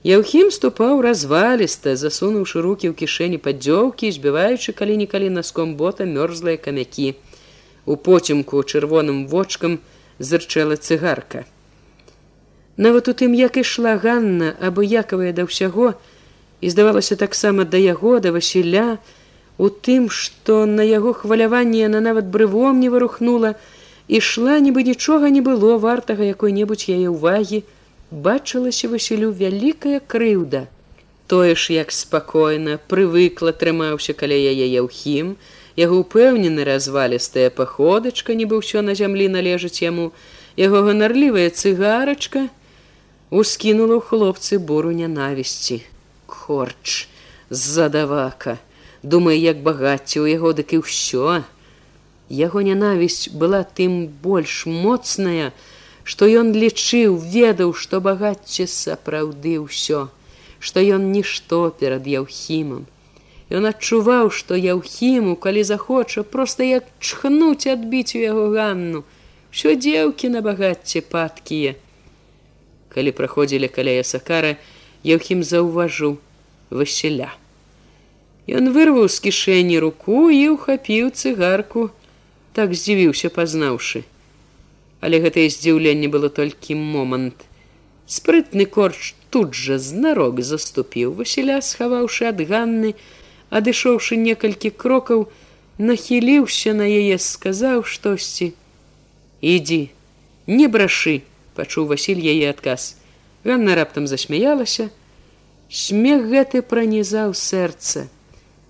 [0.07, 7.20] Яўхім ступаў разваліста, засунуўшы рукі ў кішэні паддзёўкі, збіваючы калі-нікалі наском бота мёрзлыя камякі.
[7.84, 9.80] У поцемку чырвоным вочкам
[10.20, 11.43] зырчэла цыгарка.
[12.78, 15.97] Нават у тым, як ішла Ганна, абыякавая да ўсяго,
[16.61, 19.01] і здавалася таксама да яго, да Васіля,
[19.57, 23.55] у тым, што на яго хваляванне яна нават брывом не вырухнула,
[24.07, 27.63] ішла, нібы нічога не было вартага якой-небудзь яе ўвагі,
[28.11, 30.67] бачылася Васілю вялікая крыўда.
[31.27, 35.35] Тое ж як спакойна прывыкла трымаўся каля яе яўхім,
[35.75, 40.13] яго ўпэўнены развалістая паходачка, нібы ўсё на зямлі належыць яму,
[40.55, 42.47] яго ганарлівая цыгарачка
[43.33, 45.81] ускінула ў хлопцы буру нянавісці.
[46.29, 47.09] Корч
[47.49, 48.61] задавака
[49.03, 51.43] думае як багацце ў яго дык і ўсё.
[52.29, 55.53] Яго нянавісць была тым больш моцная
[56.07, 60.07] што ён лічыў ведаў што багацце сапраўды ўсё
[60.59, 62.87] што ён нішто перад яўхімам.
[63.47, 69.03] Ён адчуваў што яўхіму калі захоча проста як чхнуць адбіць у яго ганну.
[69.51, 71.75] Що дзеўкі на багацце падкія.
[72.91, 74.57] Калі праходзілі каля ясакара
[75.03, 76.17] яўхім заўважу
[76.69, 77.31] васіля
[78.47, 81.91] Ён вырваў з кішэні руку і ўхапіў цыгарку,
[82.55, 84.07] так здзівіўся пазнаўшы.
[85.03, 87.43] Але гэтае здзіўленне было толькі момант.
[88.07, 92.95] Спрытны корч тут жа знарок заступіў Васіля, схаваўшы ад ганны,
[93.51, 95.27] адышоўшы некалькі крокаў,
[95.77, 98.53] нахіліўся на яе, сказаў штосьці:
[99.43, 99.91] «Ідзі,
[100.47, 101.21] не брашы,
[101.53, 102.95] пачуў Васіль яе адказ.
[103.43, 104.89] Ганна раптам засмяялася.
[105.67, 108.07] Смех гэты пранізаў сэрца.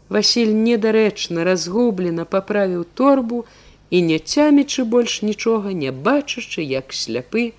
[0.10, 3.45] Васіль недарэчна разгублена паправіў торбу
[3.89, 7.51] і не цямічы больш нічога, не бачачы, як сляпы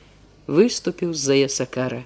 [0.47, 2.05] выступіў з-за ясакара.